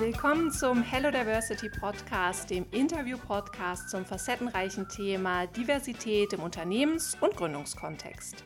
[0.00, 8.42] Willkommen zum Hello Diversity Podcast, dem Interview-Podcast zum facettenreichen Thema Diversität im Unternehmens- und Gründungskontext.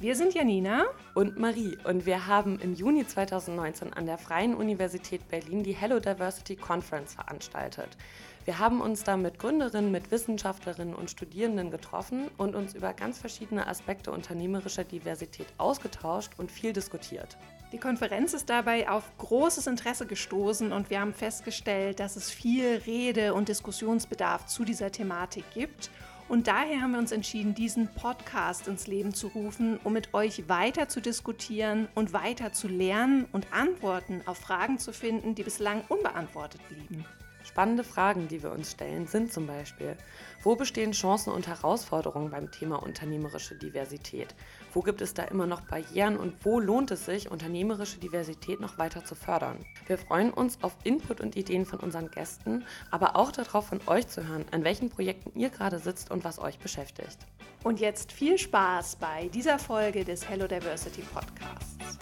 [0.00, 0.84] Wir sind Janina
[1.14, 6.00] und Marie und wir haben im Juni 2019 an der Freien Universität Berlin die Hello
[6.00, 7.96] Diversity Conference veranstaltet.
[8.44, 13.20] Wir haben uns da mit Gründerinnen, mit Wissenschaftlerinnen und Studierenden getroffen und uns über ganz
[13.20, 17.38] verschiedene Aspekte unternehmerischer Diversität ausgetauscht und viel diskutiert.
[17.72, 22.80] Die Konferenz ist dabei auf großes Interesse gestoßen und wir haben festgestellt, dass es viel
[22.86, 25.90] Rede- und Diskussionsbedarf zu dieser Thematik gibt.
[26.28, 30.48] Und daher haben wir uns entschieden, diesen Podcast ins Leben zu rufen, um mit euch
[30.48, 35.82] weiter zu diskutieren und weiter zu lernen und Antworten auf Fragen zu finden, die bislang
[35.88, 37.04] unbeantwortet blieben.
[37.46, 39.96] Spannende Fragen, die wir uns stellen, sind zum Beispiel,
[40.42, 44.34] wo bestehen Chancen und Herausforderungen beim Thema unternehmerische Diversität?
[44.76, 48.76] Wo gibt es da immer noch Barrieren und wo lohnt es sich, unternehmerische Diversität noch
[48.76, 49.64] weiter zu fördern?
[49.86, 54.06] Wir freuen uns auf Input und Ideen von unseren Gästen, aber auch darauf, von euch
[54.06, 57.16] zu hören, an welchen Projekten ihr gerade sitzt und was euch beschäftigt.
[57.64, 61.98] Und jetzt viel Spaß bei dieser Folge des Hello Diversity Podcasts.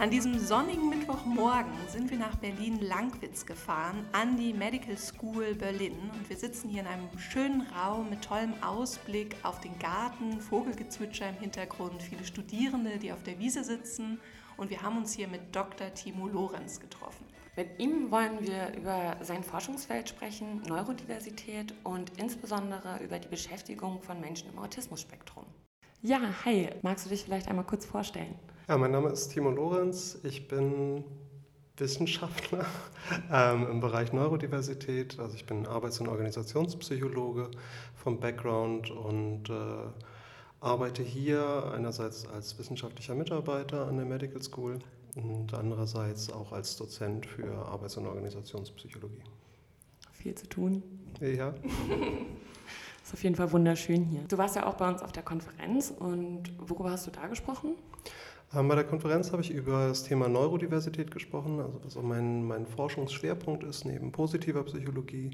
[0.00, 5.98] An diesem sonnigen Mittwochmorgen sind wir nach Berlin-Langwitz gefahren, an die Medical School Berlin.
[6.14, 11.30] Und wir sitzen hier in einem schönen Raum mit tollem Ausblick auf den Garten, Vogelgezwitscher
[11.30, 14.20] im Hintergrund, viele Studierende, die auf der Wiese sitzen.
[14.56, 15.92] Und wir haben uns hier mit Dr.
[15.92, 17.26] Timo Lorenz getroffen.
[17.56, 24.20] Mit ihm wollen wir über sein Forschungsfeld sprechen, Neurodiversität und insbesondere über die Beschäftigung von
[24.20, 25.44] Menschen im Autismusspektrum.
[26.02, 28.36] Ja, hi, magst du dich vielleicht einmal kurz vorstellen?
[28.68, 30.18] Ja, mein Name ist Timo Lorenz.
[30.24, 31.02] Ich bin
[31.78, 32.66] Wissenschaftler
[33.32, 35.18] ähm, im Bereich Neurodiversität.
[35.18, 37.50] Also ich bin Arbeits- und Organisationspsychologe
[37.94, 39.54] vom Background und äh,
[40.60, 44.80] arbeite hier einerseits als wissenschaftlicher Mitarbeiter an der Medical School
[45.14, 49.22] und andererseits auch als Dozent für Arbeits- und Organisationspsychologie.
[50.12, 50.82] Viel zu tun.
[51.22, 51.54] Ja.
[53.02, 54.20] ist auf jeden Fall wunderschön hier.
[54.28, 57.70] Du warst ja auch bei uns auf der Konferenz und worüber hast du da gesprochen?
[58.54, 62.44] Ähm, bei der Konferenz habe ich über das Thema Neurodiversität gesprochen, also was auch mein,
[62.44, 65.32] mein Forschungsschwerpunkt ist, neben positiver Psychologie,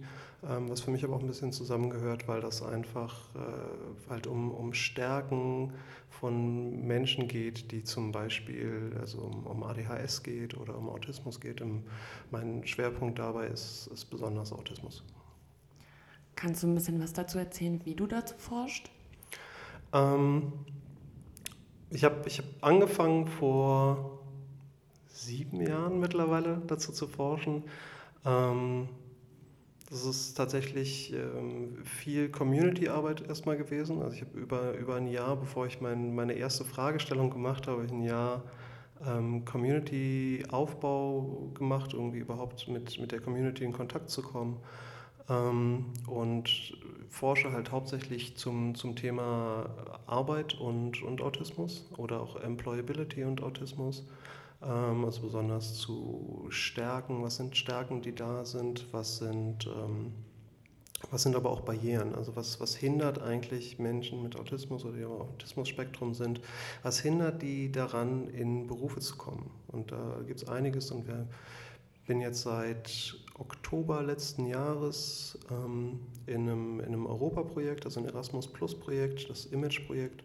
[0.48, 4.50] ähm, was für mich aber auch ein bisschen zusammengehört, weil das einfach äh, halt um,
[4.50, 5.72] um Stärken
[6.10, 11.62] von Menschen geht, die zum Beispiel also um, um ADHS geht oder um Autismus geht.
[12.32, 15.04] mein Schwerpunkt dabei ist, ist besonders Autismus.
[16.34, 18.90] Kannst du ein bisschen was dazu erzählen, wie du dazu forschst?
[19.92, 20.52] Ähm,
[21.90, 24.20] ich habe ich hab angefangen vor
[25.08, 27.64] sieben Jahren mittlerweile dazu zu forschen.
[28.24, 28.88] Ähm,
[29.90, 34.02] das ist tatsächlich ähm, viel Community-Arbeit erstmal gewesen.
[34.02, 37.82] Also ich habe über, über ein Jahr, bevor ich mein, meine erste Fragestellung gemacht habe,
[37.82, 38.42] ein Jahr
[39.06, 44.56] ähm, Community-Aufbau gemacht, irgendwie überhaupt mit, mit der Community in Kontakt zu kommen.
[45.28, 46.76] Ähm, und
[47.08, 49.70] forsche halt hauptsächlich zum, zum Thema
[50.06, 54.04] Arbeit und, und Autismus oder auch Employability und Autismus.
[54.62, 60.12] Ähm, also besonders zu Stärken, was sind Stärken, die da sind, was sind, ähm,
[61.10, 65.02] was sind aber auch Barrieren, also was, was hindert eigentlich Menschen mit Autismus oder die
[65.02, 66.40] im Autismusspektrum sind,
[66.82, 69.50] was hindert die daran, in Berufe zu kommen.
[69.68, 71.26] Und da gibt es einiges und wir
[72.06, 78.46] bin jetzt seit Oktober letzten Jahres ähm, in einem, in einem Europaprojekt, also ein Erasmus
[78.46, 80.22] Plus Projekt, das Image-Projekt.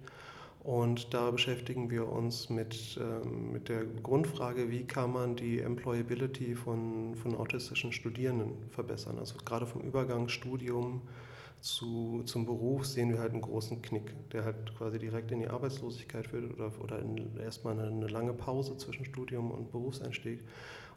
[0.62, 6.54] Und da beschäftigen wir uns mit, ähm, mit der Grundfrage, wie kann man die Employability
[6.54, 9.18] von, von autistischen Studierenden verbessern.
[9.18, 11.02] Also gerade vom Übergang Studium
[11.62, 15.48] zu, zum Beruf sehen wir halt einen großen Knick, der halt quasi direkt in die
[15.48, 17.02] Arbeitslosigkeit führt oder, oder
[17.42, 20.42] erstmal eine, eine lange Pause zwischen Studium und Berufseinstieg.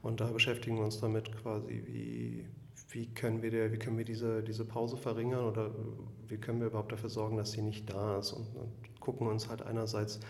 [0.02, 2.44] Und da beschäftigen wir uns damit quasi, wie,
[2.90, 5.70] wie können wir, der, wie können wir diese, diese Pause verringern oder
[6.28, 8.32] wie können wir überhaupt dafür sorgen, dass sie nicht da ist.
[8.32, 10.20] Und, und gucken uns halt einerseits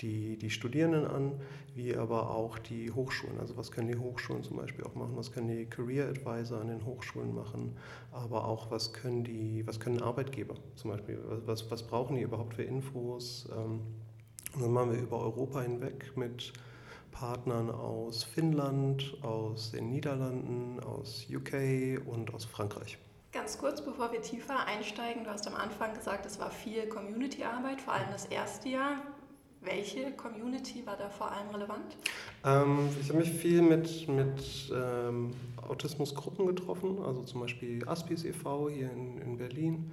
[0.00, 1.32] die, die Studierenden an,
[1.74, 3.38] wie aber auch die Hochschulen.
[3.38, 6.68] Also was können die Hochschulen zum Beispiel auch machen, was können die Career Advisor an
[6.68, 7.76] den Hochschulen machen,
[8.10, 12.54] aber auch was können die, was können Arbeitgeber zum Beispiel, was, was brauchen die überhaupt
[12.54, 13.48] für Infos.
[13.56, 13.80] Ähm,
[14.54, 16.52] und dann machen wir über Europa hinweg mit
[17.14, 22.98] Partnern aus Finnland, aus den Niederlanden, aus UK und aus Frankreich.
[23.32, 27.80] Ganz kurz, bevor wir tiefer einsteigen, du hast am Anfang gesagt, es war viel Community-Arbeit,
[27.80, 28.96] vor allem das erste Jahr.
[29.60, 31.96] Welche Community war da vor allem relevant?
[32.44, 35.30] Ähm, ich habe mich viel mit, mit ähm,
[35.66, 38.68] Autismusgruppen getroffen, also zum Beispiel Aspis e.V.
[38.68, 39.90] hier in, in Berlin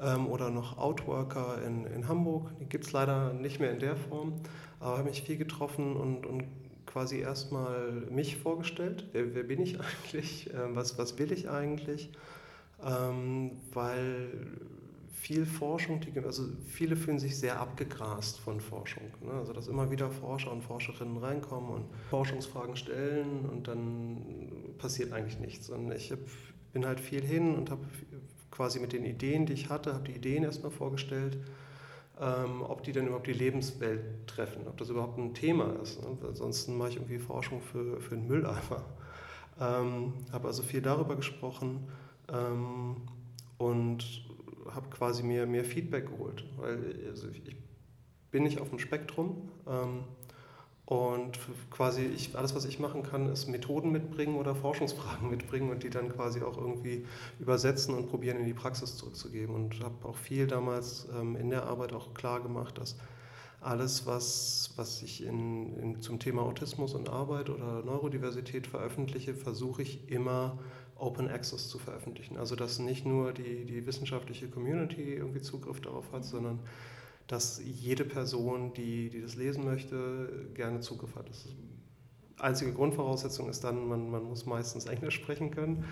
[0.00, 2.50] ähm, oder noch Outworker in, in Hamburg.
[2.60, 4.34] Die gibt es leider nicht mehr in der Form,
[4.80, 6.44] aber habe mich viel getroffen und, und
[6.86, 9.08] quasi erstmal mich vorgestellt.
[9.12, 10.50] Wer, wer bin ich eigentlich?
[10.54, 12.10] Ähm, was, was will ich eigentlich?
[12.82, 14.28] Ähm, weil
[15.16, 19.04] viel Forschung, die, also viele fühlen sich sehr abgegrast von Forschung.
[19.22, 19.32] Ne?
[19.32, 25.40] Also dass immer wieder Forscher und Forscherinnen reinkommen und Forschungsfragen stellen und dann passiert eigentlich
[25.40, 25.70] nichts.
[25.70, 26.18] Und ich hab,
[26.72, 27.82] bin halt viel hin und habe
[28.56, 31.36] quasi mit den Ideen, die ich hatte, habe die Ideen erstmal vorgestellt,
[32.18, 36.00] ähm, ob die denn überhaupt die Lebenswelt treffen, ob das überhaupt ein Thema ist.
[36.00, 36.16] Ne?
[36.26, 38.84] Ansonsten mache ich irgendwie Forschung für, für einen Mülleimer.
[39.60, 41.88] Ähm, habe also viel darüber gesprochen
[42.32, 42.96] ähm,
[43.58, 44.24] und
[44.70, 47.56] habe quasi mir, mir Feedback geholt, weil also ich
[48.30, 50.04] bin nicht auf dem Spektrum ähm,
[50.86, 51.40] und
[51.72, 55.90] quasi ich, alles, was ich machen kann, ist Methoden mitbringen oder Forschungsfragen mitbringen und die
[55.90, 57.04] dann quasi auch irgendwie
[57.40, 59.52] übersetzen und probieren in die Praxis zurückzugeben.
[59.52, 62.96] Und habe auch viel damals ähm, in der Arbeit auch klar gemacht, dass
[63.60, 69.82] alles, was, was ich in, in, zum Thema Autismus und Arbeit oder Neurodiversität veröffentliche, versuche
[69.82, 70.56] ich immer
[70.94, 72.36] Open Access zu veröffentlichen.
[72.36, 76.60] Also dass nicht nur die, die wissenschaftliche Community irgendwie Zugriff darauf hat, sondern
[77.26, 81.28] dass jede Person, die, die das lesen möchte, gerne Zugriff hat.
[81.28, 81.46] Das
[82.38, 85.84] einzige Grundvoraussetzung ist dann, man, man muss meistens Englisch sprechen können.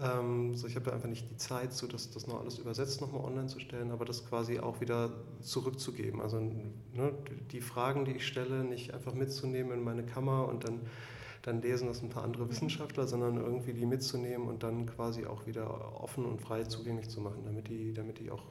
[0.00, 3.00] Ähm, so ich habe da einfach nicht die Zeit, so das, das noch alles übersetzt
[3.00, 6.20] nochmal online zu stellen, aber das quasi auch wieder zurückzugeben.
[6.20, 7.12] Also ne,
[7.52, 10.80] die Fragen, die ich stelle, nicht einfach mitzunehmen in meine Kammer und dann
[11.42, 15.46] dann lesen das ein paar andere Wissenschaftler, sondern irgendwie die mitzunehmen und dann quasi auch
[15.46, 18.42] wieder offen und frei zugänglich zu machen, damit die, damit die auch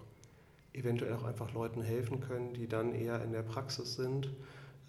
[0.73, 4.31] eventuell auch einfach Leuten helfen können, die dann eher in der Praxis sind,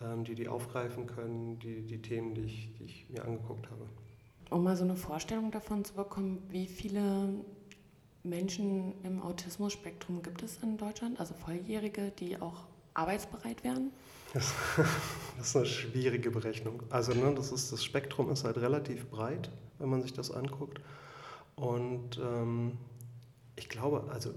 [0.03, 3.87] ähm, die die aufgreifen können, die, die Themen, die ich, die ich mir angeguckt habe.
[4.50, 7.29] Um mal so eine Vorstellung davon zu bekommen, wie viele
[8.23, 13.93] Menschen im Autismus-Spektrum gibt es in Deutschland, also Volljährige, die auch arbeitsbereit wären?
[14.35, 14.53] Das,
[15.38, 16.82] das ist eine schwierige Berechnung.
[16.91, 20.81] Also ne, das, ist, das Spektrum ist halt relativ breit, wenn man sich das anguckt.
[21.56, 22.79] Und ähm,
[23.56, 24.32] ich glaube, also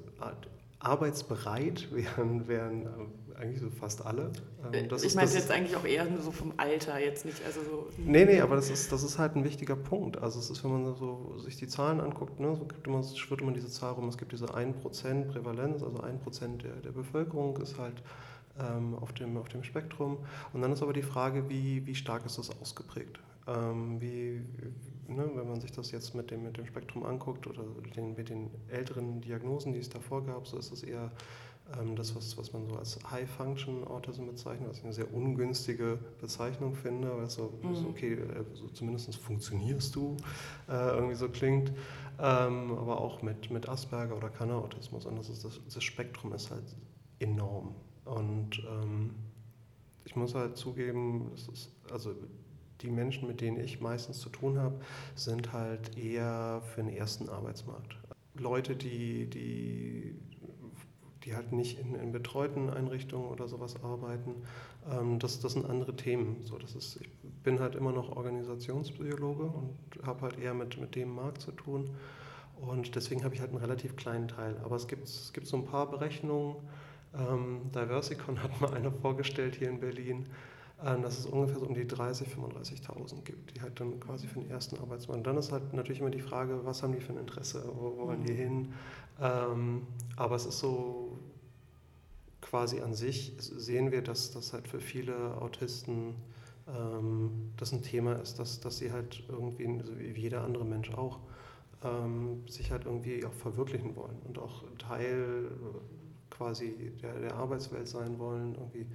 [0.83, 4.31] arbeitsbereit wären, wären äh, eigentlich so fast alle.
[4.74, 7.44] Ähm, das ich meine jetzt eigentlich auch eher so vom Alter, jetzt nicht.
[7.45, 10.18] Also so nee, nee, aber das ist, das ist halt ein wichtiger Punkt.
[10.18, 13.41] Also es ist, wenn man so sich die Zahlen anguckt, ne, so gibt immer, schwirrt
[13.41, 17.77] immer diese Zahl rum, es gibt diese 1% Prävalenz, also 1% der, der Bevölkerung ist
[17.77, 18.03] halt
[18.59, 20.18] ähm, auf, dem, auf dem Spektrum.
[20.53, 23.19] Und dann ist aber die Frage, wie, wie stark ist das ausgeprägt?
[23.47, 24.41] Ähm, wie,
[25.07, 27.63] ne, wenn man sich das jetzt mit dem, mit dem Spektrum anguckt oder
[27.95, 31.11] den, mit den älteren Diagnosen, die es davor gab, so ist es eher
[31.79, 35.97] ähm, das, was, was man so als High-Function Autism bezeichnet, was ich eine sehr ungünstige
[36.19, 37.75] Bezeichnung finde, weil es so, mhm.
[37.75, 40.17] so okay, äh, so zumindest funktionierst du,
[40.67, 41.71] äh, irgendwie so klingt.
[42.19, 45.06] Ähm, aber auch mit, mit Asperger oder Kanner-Autismus.
[45.06, 46.75] Und das, ist das, das Spektrum ist halt
[47.19, 47.73] enorm.
[48.06, 49.15] Und ähm,
[50.06, 52.13] ich muss halt zugeben, ist, also
[52.81, 54.79] die Menschen, mit denen ich meistens zu tun habe,
[55.15, 57.97] sind halt eher für den ersten Arbeitsmarkt.
[58.35, 60.15] Leute, die, die,
[61.23, 64.35] die halt nicht in, in betreuten Einrichtungen oder sowas arbeiten,
[64.89, 66.37] ähm, das, das sind andere Themen.
[66.43, 67.09] So, das ist, ich
[67.43, 71.92] bin halt immer noch Organisationspsychologe und habe halt eher mit, mit dem Markt zu tun.
[72.56, 74.57] Und deswegen habe ich halt einen relativ kleinen Teil.
[74.63, 76.56] Aber es gibt, es gibt so ein paar Berechnungen,
[77.13, 80.27] ähm, Diversicon hat mal eine vorgestellt hier in Berlin,
[80.83, 84.49] dass es ungefähr so um die 30.000, 35.000 gibt, die halt dann quasi für den
[84.49, 85.19] ersten Arbeitsmarkt.
[85.19, 87.97] Und dann ist halt natürlich immer die Frage, was haben die für ein Interesse, wo
[87.97, 88.37] wollen die mhm.
[88.37, 88.73] hin?
[89.21, 89.87] Ähm,
[90.18, 91.18] aber es ist so
[92.42, 96.16] quasi an sich, sehen wir, dass das halt für viele Autisten
[96.68, 100.92] ähm, das ein Thema ist, dass, dass sie halt irgendwie, so wie jeder andere Mensch
[100.92, 101.19] auch,
[101.83, 105.49] ähm, sich halt irgendwie auch verwirklichen wollen und auch Teil
[106.30, 108.85] quasi der, der Arbeitswelt sein wollen irgendwie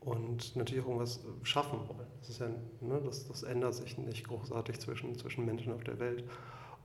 [0.00, 2.06] und natürlich auch irgendwas schaffen wollen.
[2.20, 2.48] Das, ist ja,
[2.80, 6.24] ne, das, das ändert sich nicht großartig zwischen, zwischen Menschen auf der Welt.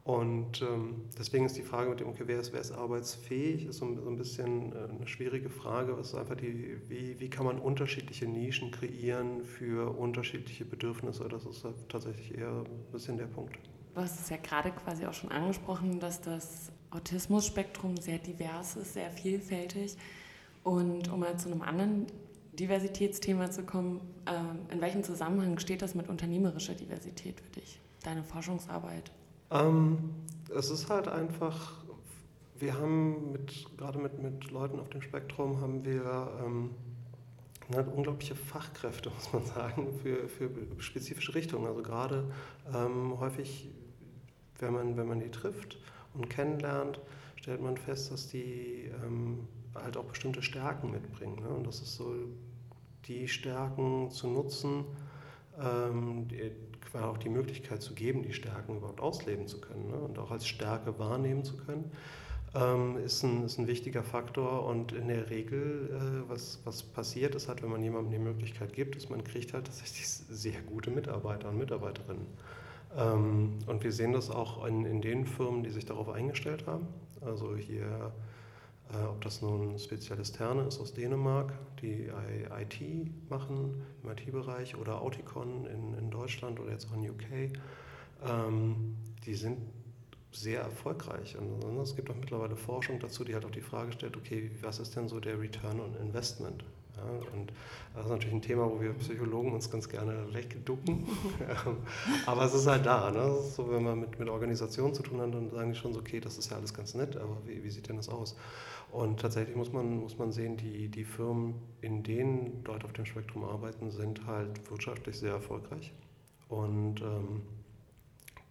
[0.04, 3.78] Und ähm, deswegen ist die Frage mit dem, okay, wer ist, wer ist arbeitsfähig, ist
[3.78, 5.94] so, so ein bisschen äh, eine schwierige Frage.
[5.94, 11.30] Es ist einfach die, wie, wie kann man unterschiedliche Nischen kreieren für unterschiedliche Bedürfnisse?
[11.30, 13.58] Das ist halt tatsächlich eher ein bisschen der Punkt.
[13.94, 18.94] Du hast es ja gerade quasi auch schon angesprochen, dass das Autismus-Spektrum sehr divers ist,
[18.94, 19.96] sehr vielfältig.
[20.66, 22.08] Und um mal zu einem anderen
[22.60, 28.24] Diversitätsthema zu kommen, ähm, in welchem Zusammenhang steht das mit unternehmerischer Diversität für dich, deine
[28.24, 29.12] Forschungsarbeit?
[29.52, 29.98] Ähm,
[30.56, 31.84] es ist halt einfach,
[32.60, 36.72] wir haben mit, gerade mit, mit Leuten auf dem Spektrum haben wir ähm,
[37.70, 41.68] ne, unglaubliche Fachkräfte, muss man sagen, für, für spezifische Richtungen.
[41.68, 42.32] Also gerade
[42.74, 43.70] ähm, häufig,
[44.60, 45.78] wenn man, wenn man die trifft,
[46.14, 47.00] und kennenlernt,
[47.36, 51.42] stellt man fest, dass die ähm, halt auch bestimmte Stärken mitbringen.
[51.42, 51.50] Ne?
[51.50, 52.14] Und das ist so,
[53.06, 54.86] die Stärken zu nutzen,
[55.62, 56.52] ähm, die,
[56.98, 59.98] auch die Möglichkeit zu geben, die Stärken überhaupt ausleben zu können ne?
[59.98, 61.92] und auch als Stärke wahrnehmen zu können
[62.56, 67.36] ähm, ist, ein, ist ein wichtiger Faktor und in der Regel, äh, was, was passiert
[67.36, 70.92] ist, halt, wenn man jemandem die Möglichkeit gibt, ist, man kriegt halt tatsächlich sehr gute
[70.92, 72.28] Mitarbeiter und Mitarbeiterinnen.
[72.96, 76.88] Ähm, und wir sehen das auch in, in den Firmen, die sich darauf eingestellt haben.
[77.22, 78.12] Also hier,
[79.10, 82.10] ob das nun Spezialisterne ist aus Dänemark, die
[82.60, 87.58] IT machen im IT-Bereich oder Auticon in, in Deutschland oder jetzt auch in UK,
[88.28, 88.96] ähm,
[89.26, 89.58] die sind
[90.32, 91.38] sehr erfolgreich.
[91.38, 94.80] Und es gibt auch mittlerweile Forschung dazu, die halt auch die Frage stellt, okay, was
[94.80, 96.64] ist denn so der Return on Investment?
[96.96, 97.52] Ja, und
[97.96, 101.08] das ist natürlich ein Thema, wo wir Psychologen uns ganz gerne wegducken.
[102.26, 103.10] aber es ist halt da.
[103.10, 103.36] Ne?
[103.40, 106.00] Ist so, wenn man mit, mit Organisationen zu tun hat, dann sagen die schon so,
[106.00, 108.36] okay, das ist ja alles ganz nett, aber wie, wie sieht denn das aus?
[108.94, 113.08] Und tatsächlich muss man, muss man sehen, die, die Firmen, in denen Leute auf dem
[113.08, 115.92] Spektrum arbeiten, sind halt wirtschaftlich sehr erfolgreich.
[116.48, 117.42] Und ähm,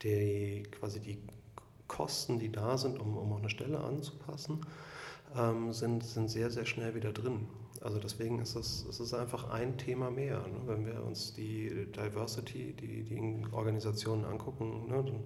[0.02, 1.18] die, quasi die
[1.86, 4.66] Kosten, die da sind, um, um auch eine Stelle anzupassen,
[5.36, 7.46] ähm, sind, sind sehr, sehr schnell wieder drin.
[7.80, 10.40] Also deswegen ist es, es ist einfach ein Thema mehr.
[10.40, 10.58] Ne?
[10.66, 15.04] Wenn wir uns die Diversity, die, die Organisationen angucken, ne?
[15.04, 15.20] dann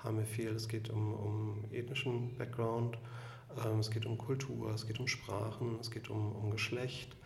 [0.00, 2.98] haben wir viel, es geht um, um ethnischen Background,
[3.80, 7.16] es geht um Kultur, es geht um Sprachen, es geht um, um Geschlecht,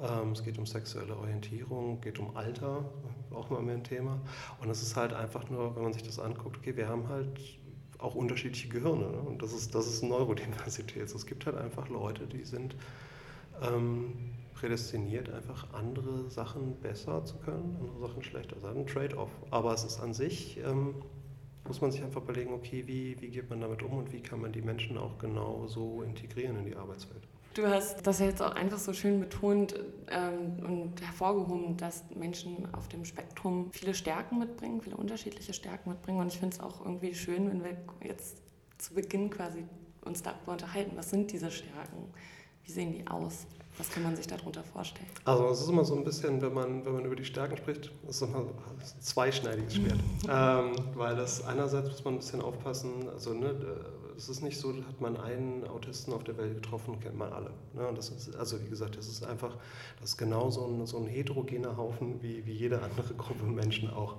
[0.00, 2.84] ähm, es geht um sexuelle Orientierung, geht um Alter,
[3.30, 4.20] auch mal mehr ein Thema.
[4.60, 7.38] Und es ist halt einfach nur, wenn man sich das anguckt, okay, wir haben halt
[7.98, 9.10] auch unterschiedliche Gehirne.
[9.10, 9.20] Ne?
[9.20, 11.02] Und das ist, das ist Neurodiversität.
[11.14, 12.74] Es gibt halt einfach Leute, die sind
[13.62, 18.56] ähm, prädestiniert, einfach andere Sachen besser zu können, andere Sachen schlechter.
[18.56, 19.30] Ist ein Trade-off.
[19.50, 20.94] Aber es ist an sich, ähm,
[21.66, 24.40] muss man sich einfach überlegen, okay, wie, wie geht man damit um und wie kann
[24.40, 27.22] man die Menschen auch genau so integrieren in die Arbeitswelt.
[27.54, 29.74] Du hast das jetzt auch einfach so schön betont
[30.10, 36.18] ähm, und hervorgehoben, dass Menschen auf dem Spektrum viele Stärken mitbringen, viele unterschiedliche Stärken mitbringen.
[36.18, 37.76] Und ich finde es auch irgendwie schön, wenn wir
[38.06, 38.38] jetzt
[38.78, 39.64] zu Beginn quasi
[40.02, 42.12] uns darüber unterhalten, was sind diese Stärken,
[42.64, 43.46] wie sehen die aus?
[43.78, 45.08] Was kann man sich darunter vorstellen?
[45.24, 47.90] Also es ist immer so ein bisschen, wenn man, wenn man über die Stärken spricht,
[48.08, 48.50] ist immer ein
[49.00, 49.98] zweischneidiges Schwert.
[50.28, 53.54] ähm, weil das einerseits muss man ein bisschen aufpassen, also ne,
[54.16, 57.50] es ist nicht so, hat man einen Autisten auf der Welt getroffen, kennt man alle.
[57.72, 57.86] Ne?
[57.86, 59.56] Und das ist, also wie gesagt, das ist einfach,
[60.00, 63.90] das ist genau so ein, so ein heterogener Haufen wie, wie jede andere Gruppe Menschen
[63.90, 64.16] auch.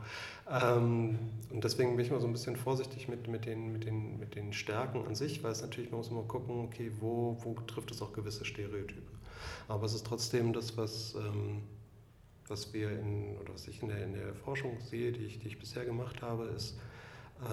[0.49, 1.19] Ähm,
[1.51, 4.35] und deswegen bin ich mal so ein bisschen vorsichtig mit, mit, den, mit, den, mit
[4.35, 7.91] den Stärken an sich, weil es natürlich, man muss immer gucken, okay, wo, wo trifft
[7.91, 9.12] es auch gewisse Stereotype.
[9.67, 11.15] Aber es ist trotzdem das, was...
[11.15, 11.63] Ähm,
[12.49, 15.47] was wir in, oder was ich in der, in der Forschung sehe, die ich, die
[15.47, 16.77] ich bisher gemacht habe, ist,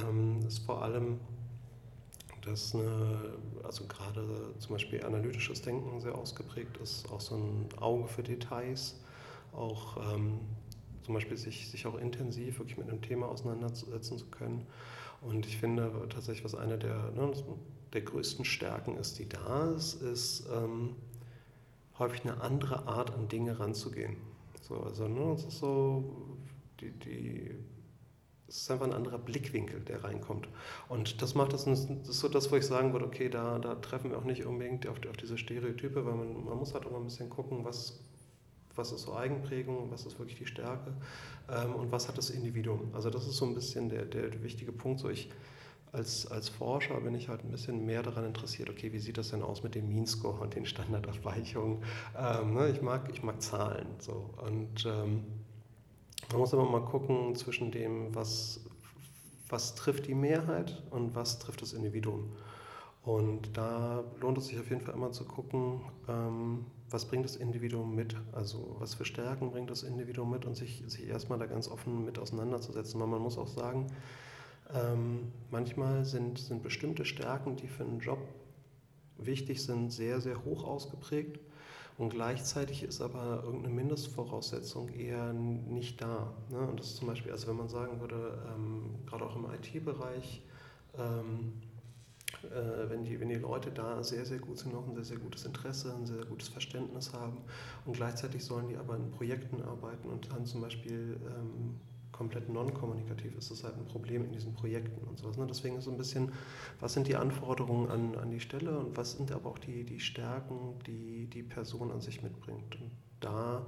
[0.02, 1.20] ähm, ist vor allem
[2.42, 4.24] dass eine, also gerade
[4.58, 8.98] zum Beispiel analytisches Denken sehr ausgeprägt ist, auch so ein Auge für Details,
[9.52, 10.40] auch ähm,
[11.02, 14.66] zum Beispiel sich, sich auch intensiv wirklich mit einem Thema auseinandersetzen zu können.
[15.20, 17.32] Und ich finde tatsächlich, was eine der, ne,
[17.92, 20.96] der größten Stärken ist, die da ist, ist ähm,
[22.00, 24.16] häufig eine andere Art an Dinge ranzugehen.
[24.62, 26.36] So, also ne, es ist so,
[26.80, 27.54] die, die
[28.50, 30.48] es ist einfach ein anderer Blickwinkel, der reinkommt.
[30.88, 33.76] Und das macht das, das ist so das, wo ich sagen würde, okay, da, da
[33.76, 36.90] treffen wir auch nicht unbedingt auf, auf diese Stereotype, weil man, man muss halt auch
[36.90, 38.00] mal ein bisschen gucken, was,
[38.74, 40.92] was ist so Eigenprägung, was ist wirklich die Stärke
[41.48, 42.90] ähm, und was hat das Individuum.
[42.92, 44.98] Also das ist so ein bisschen der, der wichtige Punkt.
[44.98, 45.30] So ich,
[45.92, 49.30] als, als Forscher bin ich halt ein bisschen mehr daran interessiert, okay, wie sieht das
[49.30, 51.82] denn aus mit dem Mean Score und den Standardabweichungen.
[52.16, 53.86] Ähm, ne, ich, mag, ich mag Zahlen.
[53.98, 54.30] So.
[54.46, 55.24] Und ähm,
[56.30, 58.60] man muss aber mal gucken zwischen dem, was,
[59.48, 62.32] was trifft die Mehrheit und was trifft das Individuum.
[63.02, 67.36] Und da lohnt es sich auf jeden Fall immer zu gucken, ähm, was bringt das
[67.36, 71.46] Individuum mit, also was für Stärken bringt das Individuum mit und sich, sich erstmal da
[71.46, 73.00] ganz offen mit auseinanderzusetzen.
[73.00, 73.86] Weil man muss auch sagen,
[74.74, 78.18] ähm, manchmal sind, sind bestimmte Stärken, die für einen Job
[79.18, 81.40] wichtig sind, sehr, sehr hoch ausgeprägt.
[81.98, 86.32] Und gleichzeitig ist aber irgendeine Mindestvoraussetzung eher nicht da.
[86.48, 86.58] Ne?
[86.58, 90.42] Und das ist zum Beispiel, also wenn man sagen würde, ähm, gerade auch im IT-Bereich,
[90.96, 91.52] ähm,
[92.44, 95.18] äh, wenn, die, wenn die Leute da sehr, sehr gut sind, auch ein sehr, sehr
[95.18, 97.42] gutes Interesse, ein sehr gutes Verständnis haben
[97.84, 101.80] und gleichzeitig sollen die aber in Projekten arbeiten und dann zum Beispiel ähm,
[102.20, 105.38] komplett non-kommunikativ ist, das halt ein Problem in diesen Projekten und sowas.
[105.38, 105.46] Ne?
[105.46, 106.30] Deswegen ist so ein bisschen,
[106.78, 110.00] was sind die Anforderungen an, an die Stelle und was sind aber auch die, die
[110.00, 112.78] Stärken, die die Person an sich mitbringt.
[112.78, 113.64] Und da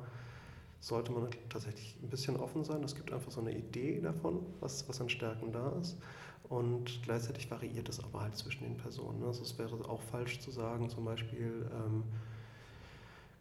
[0.81, 2.85] sollte man tatsächlich ein bisschen offen sein.
[2.85, 5.97] Es gibt einfach so eine Idee davon, was, was an Stärken da ist.
[6.51, 9.23] und gleichzeitig variiert es aber halt zwischen den Personen.
[9.25, 12.03] Also es wäre auch falsch zu sagen, zum Beispiel ähm,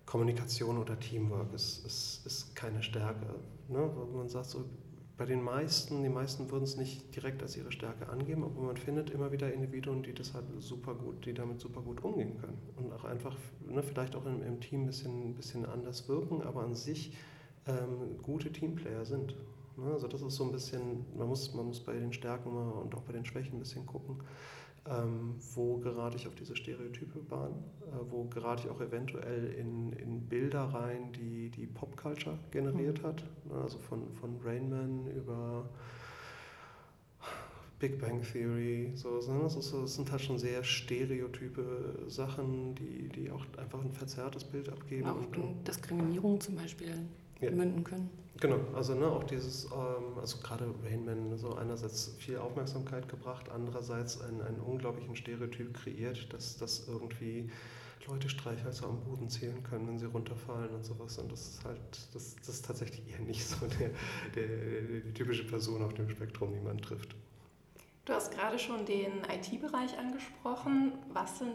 [0.06, 3.36] Kommunikation oder Teamwork ist, ist, ist keine Stärke.
[3.68, 3.90] Ne?
[4.14, 4.64] Man sagt so,
[5.22, 8.76] bei den meisten, die meisten würden es nicht direkt als ihre Stärke angeben, aber man
[8.76, 12.58] findet immer wieder Individuen, die das halt super gut, die damit super gut umgehen können
[12.78, 13.38] und auch einfach,
[13.68, 17.16] ne, vielleicht auch im, im, Team ein bisschen, bisschen anders wirken, aber an sich
[17.68, 19.36] ähm, gute Teamplayer sind.
[19.78, 19.92] Ne?
[19.94, 23.04] Also das ist so ein bisschen, man muss, man muss bei den Stärken und auch
[23.04, 24.24] bei den Schwächen ein bisschen gucken
[24.90, 29.94] ähm, wo gerate ich auf diese stereotype Bahn, äh, wo gerate ich auch eventuell in,
[29.94, 33.08] in Bilder rein, die die Popculture generiert mhm.
[33.08, 35.70] hat, ne, also von, von Rain über
[37.78, 43.10] Big Bang Theory, so, ne, das, ist, das sind halt schon sehr stereotype Sachen, die,
[43.10, 45.08] die auch einfach ein verzerrtes Bild abgeben.
[45.08, 45.18] Auch
[45.68, 47.08] Diskriminierung zum Beispiel
[47.42, 47.52] ja.
[47.52, 48.10] münden können.
[48.40, 54.20] Genau, also ne, auch dieses, ähm, also gerade Rainman, so einerseits viel Aufmerksamkeit gebracht, andererseits
[54.22, 57.52] einen, einen unglaublichen Stereotyp kreiert, dass, dass irgendwie
[58.08, 61.20] Leute Streichhölzer am Boden zählen können, wenn sie runterfallen und sowas.
[61.20, 61.80] Und das ist halt,
[62.14, 63.92] das, das ist tatsächlich eher nicht so der,
[64.36, 67.16] der, die typische Person auf dem Spektrum, die man trifft.
[68.06, 70.94] Du hast gerade schon den IT-Bereich angesprochen.
[71.14, 71.54] Was sind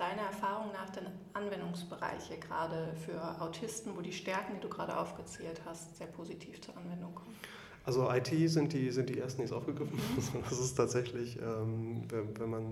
[0.00, 5.60] deiner Erfahrung nach denn Anwendungsbereiche gerade für Autisten, wo die Stärken, die du gerade aufgezählt
[5.66, 7.34] hast, sehr positiv zur Anwendung kommen?
[7.84, 10.44] Also IT sind die, sind die ersten, die es aufgegriffen haben.
[10.48, 12.64] Das ist tatsächlich, ähm, wenn, man,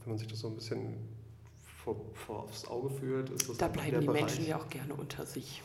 [0.00, 0.96] wenn man sich das so ein bisschen
[1.84, 4.22] vor, vor aufs Auge führt, ist das Da bleiben die Bereich.
[4.22, 5.62] Menschen ja auch gerne unter sich.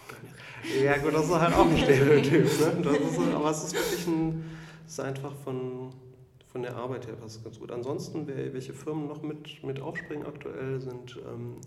[0.81, 2.43] Ja gut, das ist halt auch ein Stereotyp.
[2.43, 2.81] Ne?
[2.83, 4.45] Das ist, aber es ist wirklich ein,
[4.85, 5.91] es ist einfach von
[6.51, 7.71] von der Arbeit her passt es ganz gut.
[7.71, 11.57] Ansonsten, welche Firmen noch mit, mit aufspringen aktuell, sind ähm,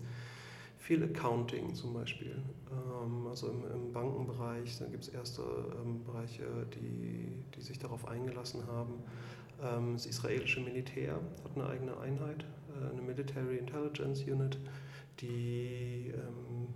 [0.77, 2.35] viel Accounting zum Beispiel.
[2.71, 5.41] Ähm, also im, im, Bankenbereich, da gibt es erste
[5.81, 9.03] ähm, Bereiche, die, die sich darauf eingelassen haben.
[9.63, 14.59] Ähm, das israelische Militär hat eine eigene Einheit, äh, eine Military Intelligence Unit,
[15.19, 16.67] die ähm,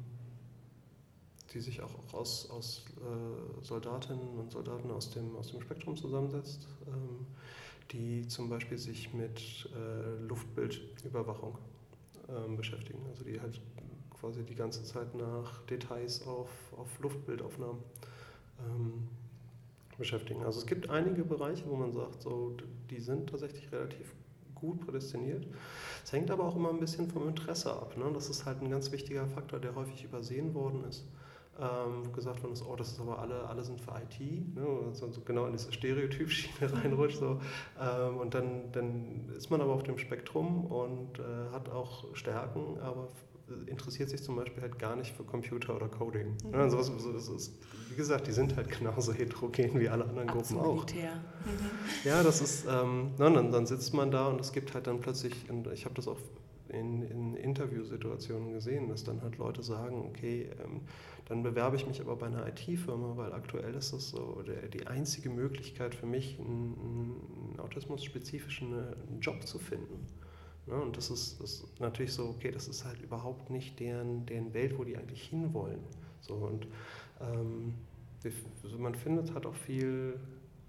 [1.53, 6.67] die sich auch aus, aus äh, Soldatinnen und Soldaten aus dem, aus dem Spektrum zusammensetzt.
[6.87, 7.25] Ähm,
[7.91, 11.57] die zum Beispiel sich mit äh, Luftbildüberwachung
[12.29, 12.99] ähm, beschäftigen.
[13.09, 13.59] Also die halt
[14.19, 17.81] quasi die ganze Zeit nach Details auf, auf Luftbildaufnahmen
[18.59, 19.07] ähm,
[19.97, 20.43] beschäftigen.
[20.43, 22.55] Also es gibt einige Bereiche, wo man sagt, so,
[22.89, 24.13] die sind tatsächlich relativ
[24.55, 25.47] gut prädestiniert.
[26.03, 27.97] Es hängt aber auch immer ein bisschen vom Interesse ab.
[27.97, 28.05] Ne?
[28.13, 31.05] Das ist halt ein ganz wichtiger Faktor, der häufig übersehen worden ist
[31.59, 34.19] ähm, wo gesagt worden ist, oh, das ist aber alle, alle sind für IT,
[34.55, 37.17] ne, so, so genau in diese Stereotypschiene reinrutscht.
[37.17, 37.39] So.
[37.79, 42.79] Ähm, und dann, dann ist man aber auf dem Spektrum und äh, hat auch Stärken,
[42.79, 43.09] aber
[43.67, 46.37] interessiert sich zum Beispiel halt gar nicht für Computer oder Coding.
[46.43, 46.53] Mhm.
[46.53, 47.53] Also, was, so, ist,
[47.89, 50.85] wie gesagt, die sind halt genauso heterogen wie alle anderen Gruppen auch.
[50.85, 50.99] Mhm.
[52.03, 54.99] Ja, das ist, ähm, na, dann, dann sitzt man da und es gibt halt dann
[54.99, 56.17] plötzlich, und ich habe das auch
[56.69, 60.81] in, in Interviewsituationen gesehen, dass dann halt Leute sagen, okay, ähm,
[61.25, 64.87] dann bewerbe ich mich aber bei einer IT-Firma, weil aktuell ist das so der, die
[64.87, 66.75] einzige Möglichkeit für mich, einen,
[67.49, 70.05] einen autismus-spezifischen äh, Job zu finden.
[70.67, 74.25] Ja, und das ist, das ist natürlich so, okay, das ist halt überhaupt nicht deren,
[74.25, 75.79] deren Welt, wo die eigentlich hinwollen.
[76.21, 76.67] So, und
[77.21, 77.73] ähm,
[78.77, 80.19] man findet halt auch viel,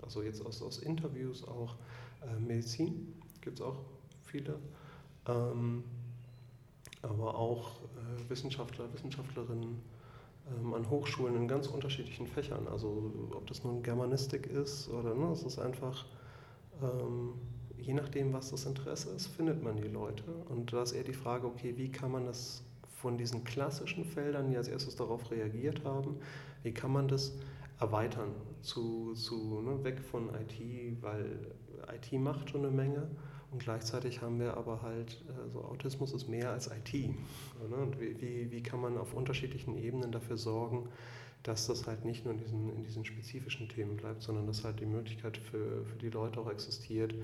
[0.03, 1.77] also jetzt aus, aus Interviews auch
[2.23, 3.77] äh, Medizin gibt es auch
[4.25, 4.59] viele,
[5.27, 5.85] ähm,
[7.03, 9.81] aber auch äh, Wissenschaftler, Wissenschaftlerinnen,
[10.59, 12.67] ähm, an Hochschulen in ganz unterschiedlichen Fächern.
[12.69, 16.07] Also ob das nun Germanistik ist oder ne, es ist einfach,
[16.83, 17.35] ähm,
[17.79, 20.25] je nachdem, was das Interesse ist, findet man die Leute.
[20.49, 22.63] Und da ist eher die Frage, okay, wie kann man das
[23.01, 26.17] von diesen klassischen Feldern, die als erstes darauf reagiert haben,
[26.63, 27.33] wie kann man das
[27.79, 31.55] erweitern zu, zu ne, weg von IT, weil
[31.95, 33.09] IT macht schon eine Menge
[33.53, 36.93] und gleichzeitig haben wir aber halt, also Autismus ist mehr als IT.
[36.93, 37.77] Ne?
[37.77, 40.89] Und wie, wie, kann man auf unterschiedlichen Ebenen dafür sorgen,
[41.43, 44.79] dass das halt nicht nur in diesen, in diesen spezifischen Themen bleibt, sondern dass halt
[44.79, 47.15] die Möglichkeit für, für die Leute auch existiert,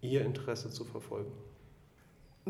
[0.00, 1.32] ihr Interesse zu verfolgen.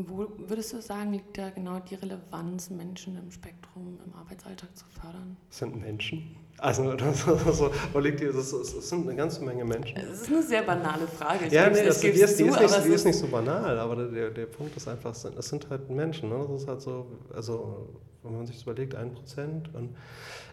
[0.06, 4.84] Wo würdest du sagen, liegt da genau die Relevanz, Menschen im Spektrum im Arbeitsalltag zu
[4.86, 5.36] fördern?
[5.50, 6.36] Sind Menschen.
[6.58, 9.96] Also, das, also wo liegt die, das, das, sind eine ganze Menge Menschen.
[9.96, 11.46] Es ist eine sehr banale Frage.
[11.46, 14.08] Ich ja, nee, das, die, ist, die, ist nicht, die ist nicht so banal, aber
[14.08, 16.28] der, der Punkt ist einfach, es sind halt Menschen.
[16.28, 16.46] Ne?
[16.48, 17.88] Das ist halt so, also
[18.22, 19.74] wenn man sich das überlegt, ein Prozent.
[19.74, 19.96] Und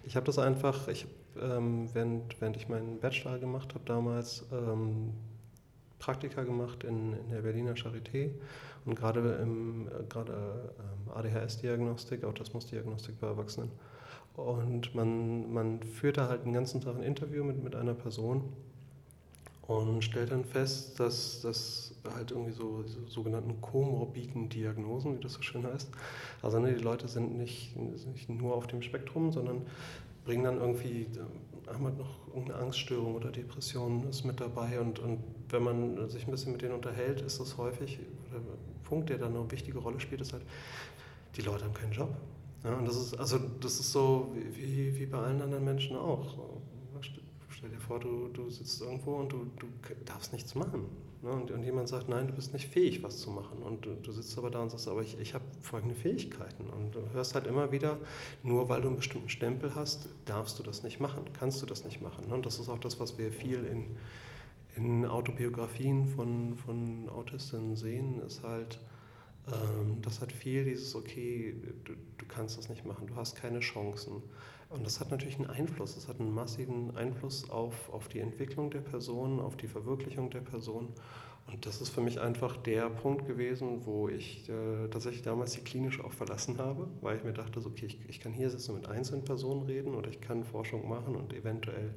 [0.03, 1.05] ich habe das einfach, ich,
[1.39, 5.13] ähm, während, während ich meinen Bachelor gemacht habe damals, ähm,
[5.99, 8.29] Praktika gemacht in, in der Berliner Charité
[8.85, 13.71] und gerade im gerade ähm, ADHS-Diagnostik, Autismus-Diagnostik bei Erwachsenen.
[14.35, 18.43] Und man, man führt da halt den ganzen Tag ein Interview mit, mit einer Person
[19.67, 25.33] und stellt dann fest, dass das halt irgendwie so, so sogenannten komorbiden Diagnosen, wie das
[25.33, 25.89] so schön heißt,
[26.41, 29.61] also ne, die Leute sind nicht, nicht nur auf dem Spektrum, sondern
[30.25, 31.07] bringen dann irgendwie,
[31.67, 36.25] haben halt noch irgendeine Angststörung oder Depression ist mit dabei und, und wenn man sich
[36.25, 37.99] ein bisschen mit denen unterhält, ist das häufig,
[38.31, 38.39] der
[38.83, 40.43] Punkt, der dann eine wichtige Rolle spielt, ist halt,
[41.35, 42.15] die Leute haben keinen Job.
[42.63, 46.35] Ja, und das ist, also das ist so wie, wie bei allen anderen Menschen auch.
[47.49, 49.67] Stell dir vor, du, du sitzt irgendwo und du, du
[50.05, 50.85] darfst nichts machen.
[51.21, 51.31] Ne?
[51.31, 53.59] Und, und, jemand sagt, nein, du bist nicht fähig, was zu machen.
[53.63, 56.69] Und du, du sitzt aber da und sagst, aber ich, ich habe folgende Fähigkeiten.
[56.69, 57.97] Und du hörst halt immer wieder,
[58.43, 61.83] nur weil du einen bestimmten Stempel hast, darfst du das nicht machen, kannst du das
[61.83, 62.27] nicht machen.
[62.27, 62.35] Ne?
[62.35, 63.97] Und das ist auch das, was wir viel in,
[64.75, 68.79] in Autobiografien von, von Autistinnen sehen, ist halt,
[69.47, 71.93] ähm, das hat viel dieses, okay, du,
[72.27, 74.23] du kannst das nicht machen, du hast keine Chancen.
[74.69, 78.71] Und das hat natürlich einen Einfluss, das hat einen massiven Einfluss auf, auf die Entwicklung
[78.71, 80.89] der Person, auf die Verwirklichung der Person.
[81.47, 85.61] Und das ist für mich einfach der Punkt gewesen, wo ich äh, tatsächlich damals die
[85.61, 88.73] Klinisch auch verlassen habe, weil ich mir dachte, so, okay, ich, ich kann hier sitzen
[88.73, 91.93] mit einzelnen Personen reden oder ich kann Forschung machen und eventuell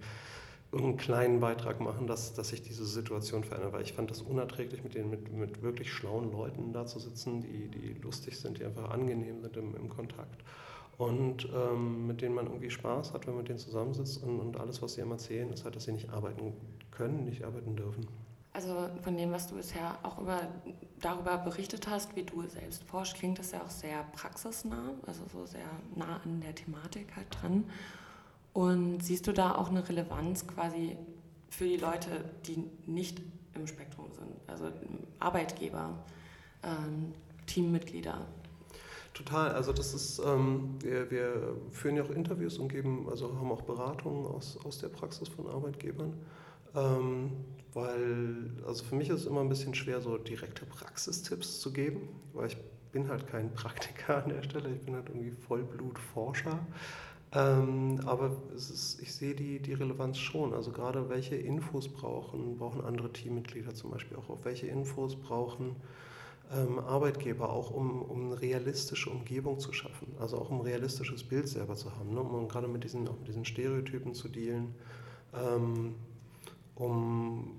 [0.72, 3.72] irgendeinen kleinen Beitrag machen, dass, dass sich diese Situation verändert.
[3.72, 7.40] Weil ich fand das unerträglich, mit, denen, mit, mit wirklich schlauen Leuten da zu sitzen,
[7.40, 10.42] die, die lustig sind, die einfach angenehm sind im, im Kontakt
[10.98, 14.56] und ähm, mit denen man irgendwie Spaß hat, wenn man mit denen zusammensitzt und, und
[14.58, 16.52] alles, was sie einem erzählen, ist halt, dass sie nicht arbeiten
[16.90, 18.06] können, nicht arbeiten dürfen.
[18.52, 20.40] Also von dem, was du bisher auch über,
[21.00, 25.46] darüber berichtet hast, wie du selbst forschst, klingt das ja auch sehr praxisnah, also so
[25.46, 27.64] sehr nah an der Thematik halt dran.
[28.58, 30.96] Und siehst du da auch eine Relevanz quasi
[31.48, 33.22] für die Leute, die nicht
[33.54, 34.64] im Spektrum sind, also
[35.20, 36.04] Arbeitgeber,
[36.64, 37.12] ähm,
[37.46, 38.26] Teammitglieder?
[39.14, 43.52] Total, also das ist, ähm, wir, wir, führen ja auch Interviews und geben, also haben
[43.52, 46.14] auch Beratungen aus, aus der Praxis von Arbeitgebern.
[46.74, 47.30] Ähm,
[47.74, 52.08] weil, also für mich ist es immer ein bisschen schwer, so direkte Praxistipps zu geben,
[52.32, 52.56] weil ich
[52.90, 56.58] bin halt kein Praktiker an der Stelle, ich bin halt irgendwie Vollblutforscher.
[57.32, 60.54] Ähm, aber ist, ich sehe die, die Relevanz schon.
[60.54, 65.76] Also gerade welche Infos brauchen, brauchen andere Teammitglieder zum Beispiel auch, auf welche Infos brauchen
[66.52, 71.22] ähm, Arbeitgeber, auch um, um eine realistische Umgebung zu schaffen, also auch um ein realistisches
[71.22, 72.20] Bild selber zu haben, ne?
[72.20, 74.74] um gerade mit diesen, auch mit diesen Stereotypen zu dealen,
[75.34, 75.94] ähm,
[76.74, 77.52] um,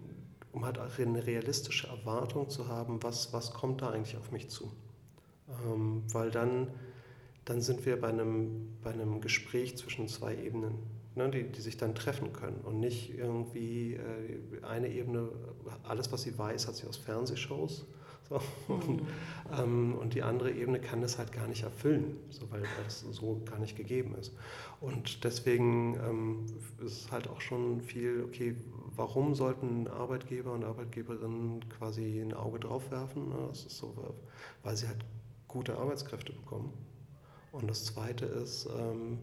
[0.54, 4.72] um halt eine realistische Erwartung zu haben, was, was kommt da eigentlich auf mich zu.
[5.66, 6.68] Ähm, weil dann,
[7.50, 10.76] dann sind wir bei einem, bei einem Gespräch zwischen zwei Ebenen,
[11.16, 15.30] ne, die, die sich dann treffen können und nicht irgendwie äh, eine Ebene,
[15.84, 17.88] alles was sie weiß, hat sie aus Fernsehshows
[18.30, 18.40] so.
[18.68, 19.02] Und,
[19.58, 23.42] ähm, und, die andere Ebene kann das halt gar nicht erfüllen, so, weil das so
[23.50, 24.32] gar nicht gegeben ist.
[24.80, 26.46] Und deswegen ähm,
[26.86, 28.56] ist es halt auch schon viel, okay,
[28.96, 33.34] warum sollten Arbeitgeber und Arbeitgeberinnen quasi ein Auge drauf werfen?
[33.50, 34.14] Das ist so,
[34.62, 35.04] weil sie halt
[35.48, 36.89] gute Arbeitskräfte bekommen.
[37.52, 39.20] Und das Zweite ist ähm,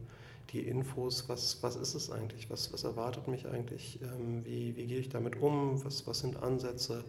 [0.50, 4.86] die Infos, was, was ist es eigentlich, was, was erwartet mich eigentlich, ähm, wie, wie
[4.86, 7.04] gehe ich damit um, was, was sind Ansätze.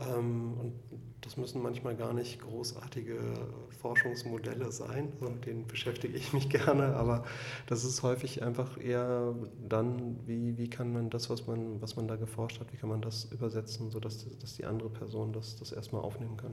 [0.00, 0.72] Ähm, und
[1.22, 3.18] das müssen manchmal gar nicht großartige
[3.80, 7.24] Forschungsmodelle sein, also mit denen beschäftige ich mich gerne, aber
[7.66, 9.34] das ist häufig einfach eher
[9.68, 12.88] dann, wie, wie kann man das, was man, was man da geforscht hat, wie kann
[12.88, 16.52] man das übersetzen, sodass dass die andere Person das, das erstmal aufnehmen kann.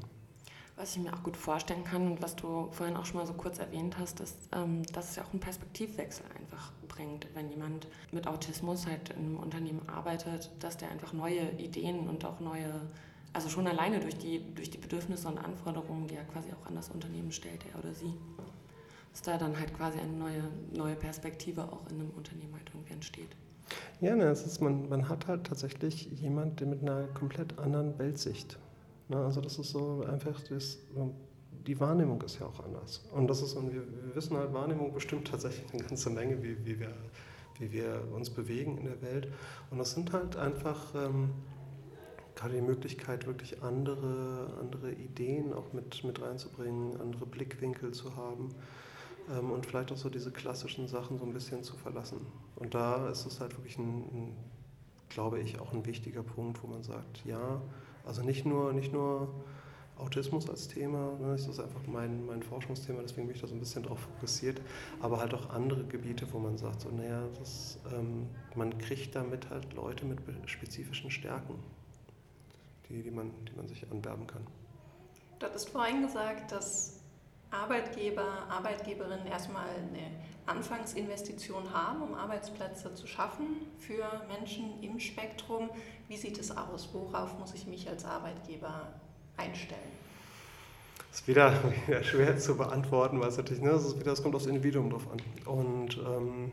[0.77, 3.33] Was ich mir auch gut vorstellen kann und was du vorhin auch schon mal so
[3.33, 7.87] kurz erwähnt hast, ist, ähm, dass es ja auch einen Perspektivwechsel einfach bringt, wenn jemand
[8.11, 12.81] mit Autismus halt in einem Unternehmen arbeitet, dass der einfach neue Ideen und auch neue
[13.35, 16.75] also schon alleine durch die, durch die Bedürfnisse und Anforderungen, die er quasi auch an
[16.75, 18.13] das Unternehmen stellt, er oder sie,
[19.11, 22.93] dass da dann halt quasi eine neue, neue Perspektive auch in einem Unternehmen halt irgendwie
[22.93, 23.35] entsteht.
[23.99, 28.57] Ja, ne, es ist, man, man hat halt tatsächlich jemanden mit einer komplett anderen Weltsicht.
[29.07, 30.79] Ne, also das ist so einfach, das,
[31.67, 33.03] die Wahrnehmung ist ja auch anders.
[33.11, 36.65] Und das ist, und wir, wir wissen halt, Wahrnehmung bestimmt tatsächlich eine ganze Menge, wie,
[36.65, 36.93] wie, wir,
[37.59, 39.27] wie wir uns bewegen in der Welt.
[39.69, 40.95] Und das sind halt einfach...
[40.95, 41.31] Ähm,
[42.35, 48.49] gerade die Möglichkeit, wirklich andere, andere Ideen auch mit, mit reinzubringen, andere Blickwinkel zu haben
[49.31, 52.19] ähm, und vielleicht auch so diese klassischen Sachen so ein bisschen zu verlassen.
[52.55, 54.37] Und da ist es halt wirklich ein, ein
[55.09, 57.61] glaube ich, auch ein wichtiger Punkt, wo man sagt, ja,
[58.05, 59.33] also nicht nur, nicht nur
[59.97, 63.55] Autismus als Thema, ne, das ist einfach mein, mein Forschungsthema, deswegen bin ich da so
[63.55, 64.61] ein bisschen drauf fokussiert,
[64.99, 69.49] aber halt auch andere Gebiete, wo man sagt, so, naja, das, ähm, man kriegt damit
[69.49, 71.55] halt Leute mit spezifischen Stärken
[72.89, 74.45] die, die, man, die man sich anwerben kann.
[75.39, 76.94] Du hattest vorhin gesagt, dass
[77.51, 80.11] Arbeitgeber, Arbeitgeberinnen erstmal eine
[80.45, 83.45] Anfangsinvestition haben, um Arbeitsplätze zu schaffen
[83.77, 85.69] für Menschen im Spektrum.
[86.07, 86.89] Wie sieht es aus?
[86.93, 88.87] Worauf muss ich mich als Arbeitgeber
[89.37, 90.05] einstellen?
[91.09, 91.53] Das ist wieder,
[91.87, 94.89] wieder schwer zu beantworten, weil es natürlich, ne, das, ist wieder, das kommt aufs Individuum
[94.89, 95.21] drauf an.
[95.45, 96.51] Und ähm,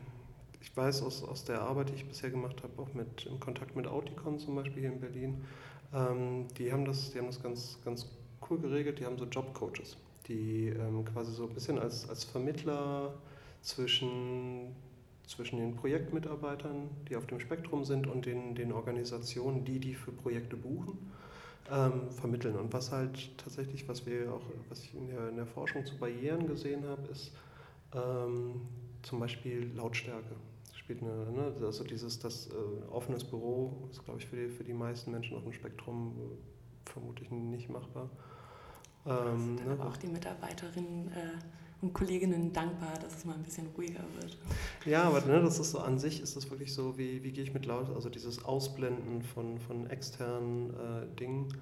[0.61, 3.75] ich weiß aus, aus der Arbeit, die ich bisher gemacht habe, auch mit, im Kontakt
[3.75, 5.45] mit Auticon zum Beispiel hier in Berlin,
[5.93, 8.07] ähm, die haben das, die haben das ganz, ganz
[8.49, 8.99] cool geregelt.
[8.99, 13.13] Die haben so Jobcoaches, die ähm, quasi so ein bisschen als, als Vermittler
[13.61, 14.75] zwischen,
[15.27, 20.11] zwischen den Projektmitarbeitern, die auf dem Spektrum sind, und den, den Organisationen, die die für
[20.11, 20.97] Projekte buchen,
[21.71, 22.55] ähm, vermitteln.
[22.55, 25.97] Und was halt tatsächlich, was wir auch, was ich in der, in der Forschung zu
[25.97, 27.31] Barrieren gesehen habe, ist
[27.93, 28.61] ähm,
[29.01, 30.35] zum Beispiel Lautstärke.
[30.73, 34.65] Spielt eine, ne, also dieses, das äh, offenes Büro ist, glaube ich, für die, für
[34.65, 38.09] die meisten Menschen auf dem Spektrum äh, vermutlich nicht machbar.
[39.05, 39.77] Ähm, ne?
[39.79, 44.37] auch die Mitarbeiterinnen äh, und Kolleginnen dankbar, dass es mal ein bisschen ruhiger wird.
[44.85, 47.43] Ja, aber ne, das ist so an sich ist das wirklich so, wie, wie gehe
[47.43, 51.53] ich mit laut, also dieses Ausblenden von, von externen äh, Dingen.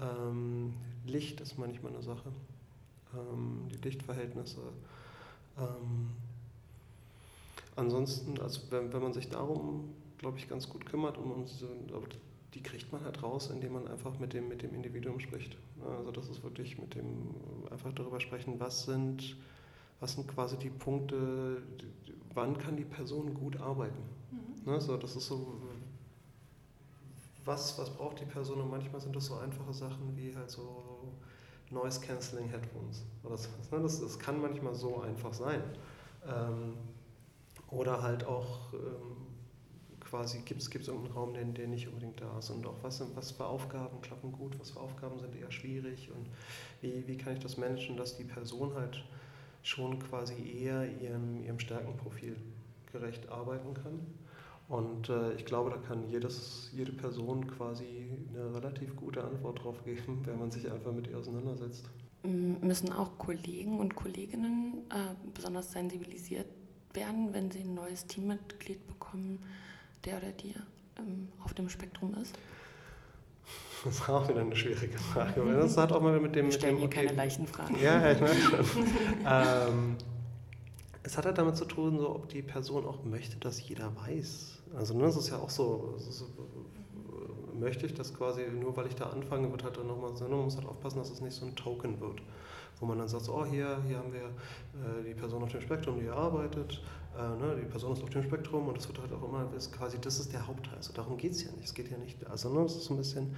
[0.00, 0.72] Ähm,
[1.06, 2.32] Licht ist manchmal eine Sache.
[3.14, 4.60] Ähm, die Lichtverhältnisse.
[5.58, 6.08] Ähm,
[7.76, 11.62] ansonsten, also wenn, wenn man sich darum, glaube ich, ganz gut kümmert, um uns,
[12.58, 15.56] die kriegt man halt raus, indem man einfach mit dem, mit dem Individuum spricht.
[15.96, 17.34] Also das ist wirklich mit dem
[17.70, 19.36] einfach darüber sprechen, was sind
[20.00, 21.62] was sind quasi die Punkte,
[22.34, 24.02] wann kann die Person gut arbeiten.
[24.30, 24.72] Mhm.
[24.72, 25.60] Ne, so, das ist so,
[27.44, 31.12] was, was braucht die Person und manchmal sind das so einfache Sachen wie halt so
[31.70, 33.48] Noise Cancelling Headphones oder so.
[33.72, 35.62] Ne, das, das kann manchmal so einfach sein.
[36.26, 36.74] Ähm,
[37.70, 39.27] oder halt auch ähm,
[40.08, 43.30] quasi gibt es irgendeinen Raum, der, der nicht unbedingt da ist und auch was, was
[43.30, 46.26] für Aufgaben klappen gut, was für Aufgaben sind eher schwierig und
[46.80, 49.04] wie, wie kann ich das managen, dass die Person halt
[49.62, 52.36] schon quasi eher ihrem, ihrem Stärkenprofil
[52.92, 54.00] gerecht arbeiten kann.
[54.68, 59.82] Und äh, ich glaube, da kann jedes, jede Person quasi eine relativ gute Antwort drauf
[59.84, 61.88] geben, wenn man sich einfach mit ihr auseinandersetzt.
[62.22, 66.48] Müssen auch Kollegen und Kolleginnen äh, besonders sensibilisiert
[66.92, 69.38] werden, wenn sie ein neues Teammitglied bekommen,
[70.04, 70.54] der oder die
[70.98, 72.38] ähm, auf dem Spektrum ist?
[73.84, 75.46] Das ist auch wieder eine schwierige Frage.
[75.46, 76.46] Weil das hat auch mal mit dem.
[76.46, 77.76] Wir stellen mit dem, hier okay, keine leichten Fragen.
[77.80, 78.60] Ja, ich meine schon.
[79.26, 79.96] ähm,
[81.02, 84.58] es hat halt damit zu tun, so, ob die Person auch möchte, dass jeder weiß.
[84.76, 85.94] Also, ne, das ist ja auch so.
[85.96, 86.24] Ist,
[87.54, 90.44] möchte ich das quasi, nur weil ich da anfange, wird halt dann nochmal so, man
[90.44, 92.20] muss halt aufpassen, dass es nicht so ein Token wird
[92.80, 95.60] wo man dann sagt, so, oh hier, hier haben wir äh, die Person auf dem
[95.60, 99.12] Spektrum, die arbeitet, äh, ne, die Person ist auf dem Spektrum und das wird halt
[99.12, 100.76] auch immer, ist quasi, das ist der Hauptteil.
[100.76, 101.64] Also darum geht es ja nicht.
[101.64, 103.34] Es geht ja nicht, also ne, es ist so ein bisschen,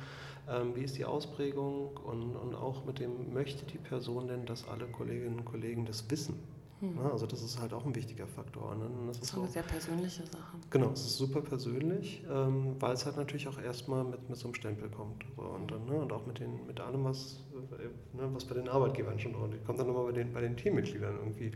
[0.48, 4.68] ähm, wie ist die Ausprägung und, und auch mit dem, möchte die Person denn, dass
[4.68, 6.38] alle Kolleginnen und Kollegen das wissen?
[6.80, 6.96] Hm.
[6.96, 8.74] Ja, also das ist halt auch ein wichtiger Faktor.
[8.74, 8.88] Ne?
[9.06, 10.56] Das, das ist eine sehr persönliche Sache.
[10.70, 14.48] Genau, es ist super persönlich, ähm, weil es halt natürlich auch erstmal mit, mit so
[14.48, 15.24] einem Stempel kommt.
[15.36, 18.54] So, und, dann, ne, und auch mit, den, mit allem, was, äh, ne, was bei
[18.54, 21.52] den Arbeitgebern schon drin kommt dann nochmal bei den, bei den Teammitgliedern irgendwie.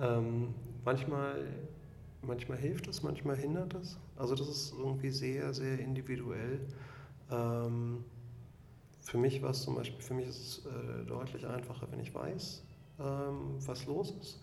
[0.00, 1.46] Ähm, manchmal,
[2.22, 3.98] manchmal hilft es, manchmal hindert es.
[4.16, 6.60] Also das ist irgendwie sehr, sehr individuell.
[7.30, 8.04] Ähm,
[9.02, 12.14] für mich war es zum Beispiel, für mich ist es äh, deutlich einfacher, wenn ich
[12.14, 12.62] weiß,
[13.00, 14.40] ähm, was los ist,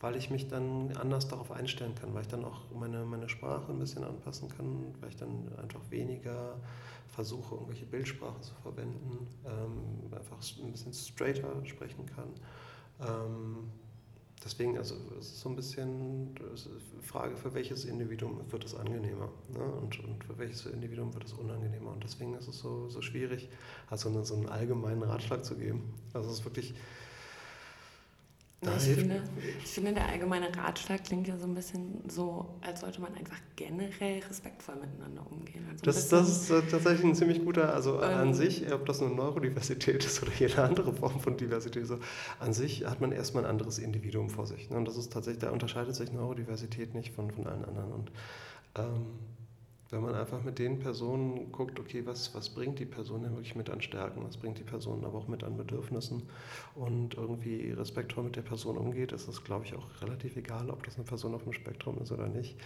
[0.00, 3.72] weil ich mich dann anders darauf einstellen kann, weil ich dann auch meine, meine Sprache
[3.72, 6.56] ein bisschen anpassen kann, weil ich dann einfach weniger
[7.08, 12.28] versuche, irgendwelche Bildsprache zu verwenden, ähm, einfach ein bisschen straighter sprechen kann.
[13.00, 13.70] Ähm,
[14.44, 19.28] deswegen, also es ist so ein bisschen die Frage, für welches Individuum wird es angenehmer
[19.52, 19.64] ne?
[19.64, 21.92] und, und, für welches Individuum wird es unangenehmer.
[21.92, 23.48] Und deswegen ist es so, so schwierig,
[23.88, 25.94] also so einen allgemeinen Ratschlag zu geben.
[26.12, 26.74] Also es ist wirklich
[28.66, 29.22] ja, ich, finde,
[29.64, 33.38] ich finde, der allgemeine Ratschlag klingt ja so ein bisschen so, als sollte man einfach
[33.56, 35.66] generell respektvoll miteinander umgehen.
[35.70, 39.00] Also das, das, ist äh, tatsächlich ein ziemlich guter, also ähm, an sich, ob das
[39.00, 41.98] nur Neurodiversität ist oder jede andere Form von Diversität, so,
[42.40, 44.70] an sich hat man erstmal ein anderes Individuum vor sich.
[44.70, 44.76] Ne?
[44.76, 47.92] Und das ist tatsächlich, da unterscheidet sich Neurodiversität nicht von, von allen anderen.
[47.92, 48.12] Und
[48.76, 49.06] ähm,
[49.90, 53.54] wenn man einfach mit den Personen guckt, okay, was, was bringt die Person denn wirklich
[53.54, 56.24] mit an Stärken, was bringt die Person aber auch mit an Bedürfnissen
[56.74, 60.82] und irgendwie respektvoll mit der Person umgeht, ist es, glaube ich, auch relativ egal, ob
[60.84, 62.58] das eine Person auf dem Spektrum ist oder nicht.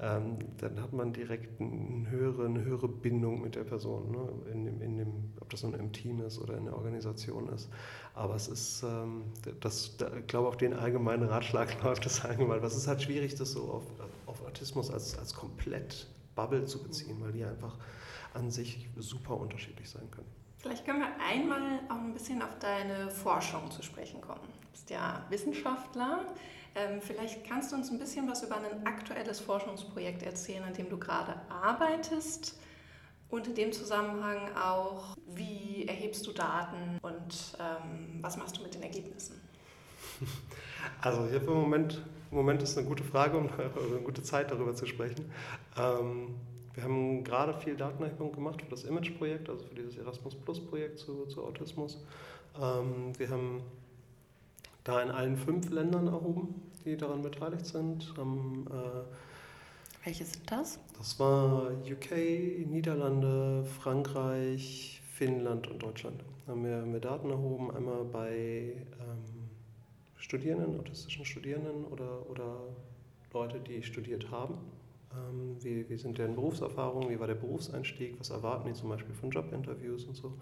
[0.00, 4.28] Ähm, dann hat man direkt eine höhere, eine höhere Bindung mit der Person, ne?
[4.52, 7.70] in dem, in dem, ob das nun im Team ist oder in der Organisation ist.
[8.12, 9.24] Aber es ist, ähm,
[9.60, 13.34] das, da, ich glaube, auf den allgemeinen Ratschlag läuft das allgemein, was ist halt schwierig,
[13.34, 13.84] das so auf,
[14.26, 17.76] auf Autismus als, als komplett Bubble zu beziehen, weil die einfach
[18.34, 20.30] an sich super unterschiedlich sein können.
[20.58, 24.40] Vielleicht können wir einmal auch ein bisschen auf deine Forschung zu sprechen kommen.
[24.62, 26.26] Du bist ja Wissenschaftler.
[26.74, 30.88] Ähm, vielleicht kannst du uns ein bisschen was über ein aktuelles Forschungsprojekt erzählen, an dem
[30.88, 32.58] du gerade arbeitest.
[33.28, 38.74] Und in dem Zusammenhang auch, wie erhebst du Daten und ähm, was machst du mit
[38.74, 39.40] den Ergebnissen?
[41.00, 42.00] Also ich habe im Moment,
[42.36, 45.24] im Moment ist eine gute Frage und eine gute Zeit darüber zu sprechen.
[45.78, 46.34] Ähm,
[46.74, 51.24] wir haben gerade viel Datenerhebung gemacht für das Image-Projekt, also für dieses Erasmus Plus-Projekt zu,
[51.24, 52.04] zu, Autismus.
[52.60, 53.62] Ähm, wir haben
[54.84, 58.12] da in allen fünf Ländern erhoben, die daran beteiligt sind.
[58.18, 60.78] Haben, äh, Welche sind das?
[60.98, 66.22] Das war UK, Niederlande, Frankreich, Finnland und Deutschland.
[66.44, 69.45] Da haben wir, haben wir Daten erhoben, einmal bei ähm,
[70.16, 72.58] Studierenden, autistischen Studierenden oder, oder
[73.32, 74.58] Leute, die studiert haben
[75.16, 79.14] ähm, wie, wie sind deren Berufserfahrungen, wie war der Berufseinstieg, was erwarten die zum Beispiel
[79.14, 80.34] von Jobinterviews und so.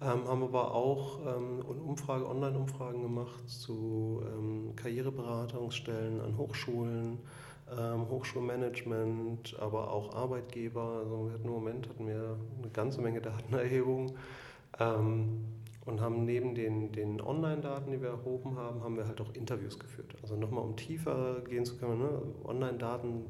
[0.00, 7.18] Ähm, haben aber auch ähm, Umfrage, Online-Umfragen gemacht zu ähm, Karriereberatungsstellen an Hochschulen,
[7.76, 11.00] ähm, Hochschulmanagement, aber auch Arbeitgeber.
[11.02, 14.14] Also wir hatten im Moment hatten wir eine ganze Menge Datenerhebung
[14.78, 15.44] ähm,
[15.88, 19.78] und haben neben den, den Online-Daten, die wir erhoben haben, haben wir halt auch Interviews
[19.78, 20.14] geführt.
[20.22, 22.22] Also nochmal, um tiefer gehen zu können, ne?
[22.44, 23.24] Online-Daten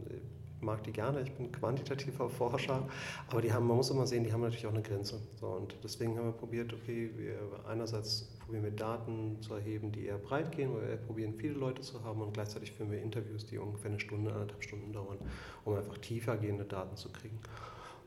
[0.61, 2.89] mag die gerne, ich bin quantitativer Forscher,
[3.29, 5.21] aber die haben, man muss immer sehen, die haben natürlich auch eine Grenze.
[5.37, 10.07] So, und deswegen haben wir probiert, okay, wir einerseits probieren wir Daten zu erheben, die
[10.07, 13.47] eher breit gehen, weil wir probieren viele Leute zu haben und gleichzeitig führen wir Interviews,
[13.47, 15.19] die ungefähr eine Stunde, anderthalb Stunden dauern,
[15.65, 17.39] um einfach tiefer gehende Daten zu kriegen.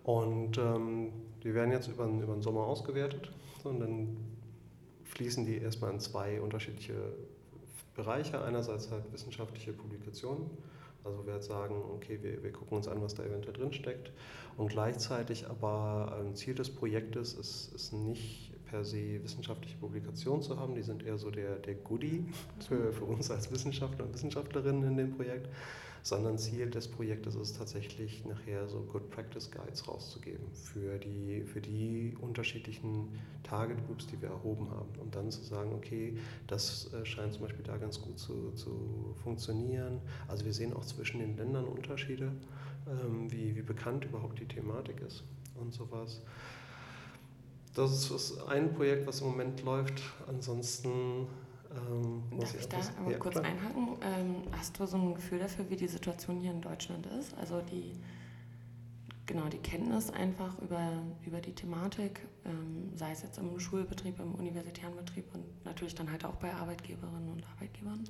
[0.03, 3.31] Und ähm, die werden jetzt über, über den Sommer ausgewertet
[3.63, 4.17] und dann
[5.15, 6.95] fließen die erstmal in zwei unterschiedliche
[7.95, 8.41] Bereiche.
[8.43, 10.49] Einerseits halt wissenschaftliche Publikationen
[11.03, 14.11] also wir sagen, okay, wir, wir gucken uns an, was da eventuell drin steckt.
[14.57, 20.59] Und gleichzeitig aber ein Ziel des Projektes ist, ist nicht per se wissenschaftliche Publikationen zu
[20.59, 22.25] haben, die sind eher so der, der Goodie
[22.67, 25.49] für, für uns als Wissenschaftler und Wissenschaftlerinnen in dem Projekt,
[26.03, 31.61] sondern Ziel des Projektes ist tatsächlich nachher so Good Practice Guides rauszugeben für die, für
[31.61, 33.09] die unterschiedlichen
[33.43, 34.89] Target Groups, die wir erhoben haben.
[34.99, 39.15] Und dann zu sagen, okay, das äh, scheint zum Beispiel da ganz gut zu, zu
[39.23, 40.01] funktionieren.
[40.27, 42.31] Also wir sehen auch zwischen den Ländern Unterschiede,
[42.87, 45.23] ähm, wie, wie bekannt überhaupt die Thematik ist
[45.55, 46.21] und sowas.
[47.75, 50.01] Das ist ein Projekt, was im Moment läuft.
[50.27, 51.27] Ansonsten
[51.75, 53.45] ähm, Darf ich, ich da aber ja, kurz klar.
[53.45, 53.97] einhaken?
[54.01, 57.37] Ähm, hast du so ein Gefühl dafür, wie die Situation hier in Deutschland ist?
[57.37, 57.93] Also die,
[59.25, 60.91] genau, die Kenntnis einfach über,
[61.25, 66.11] über die Thematik, ähm, sei es jetzt im Schulbetrieb, im universitären Betrieb und natürlich dann
[66.11, 68.03] halt auch bei Arbeitgeberinnen und Arbeitgebern?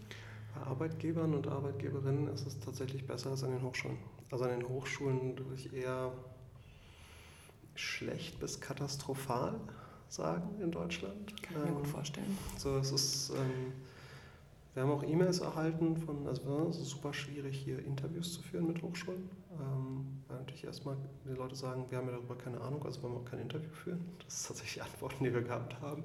[0.55, 3.97] Bei Arbeitgebern und Arbeitgeberinnen ist es tatsächlich besser als an den Hochschulen.
[4.31, 6.11] Also an den Hochschulen durch eher
[7.75, 9.59] schlecht bis katastrophal
[10.11, 11.41] sagen in Deutschland.
[11.41, 12.37] Kann ich mir gut ähm, vorstellen.
[12.57, 13.73] So, es ist, ähm,
[14.73, 18.67] wir haben auch E-Mails erhalten von, also es ist super schwierig hier Interviews zu führen
[18.67, 22.85] mit Hochschulen, ähm, weil natürlich erstmal die Leute sagen, wir haben ja darüber keine Ahnung,
[22.85, 24.05] also wollen wir auch kein Interview führen.
[24.25, 26.03] Das ist tatsächlich Antworten, die wir gehabt haben.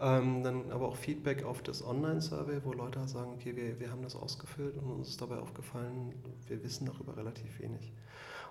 [0.00, 3.90] Ähm, dann aber auch Feedback auf das Online-Survey, wo Leute halt sagen, okay, wir, wir
[3.90, 6.12] haben das ausgefüllt und uns ist dabei aufgefallen,
[6.48, 7.92] wir wissen darüber relativ wenig.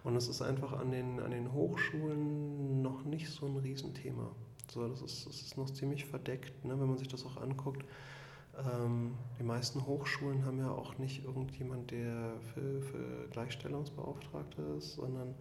[0.03, 4.31] Und es ist einfach an den, an den Hochschulen noch nicht so ein Riesenthema.
[4.73, 7.85] So, das, ist, das ist noch ziemlich verdeckt, ne, wenn man sich das auch anguckt.
[8.57, 15.35] Ähm, die meisten Hochschulen haben ja auch nicht irgendjemand, der für, für Gleichstellungsbeauftragte ist, sondern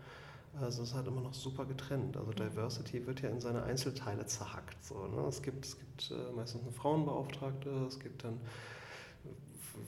[0.61, 2.17] also es ist halt immer noch super getrennt.
[2.19, 4.85] Also Diversity wird ja in seine Einzelteile zerhackt.
[4.85, 5.23] So, ne?
[5.27, 8.39] Es gibt, es gibt äh, meistens eine Frauenbeauftragte, es gibt dann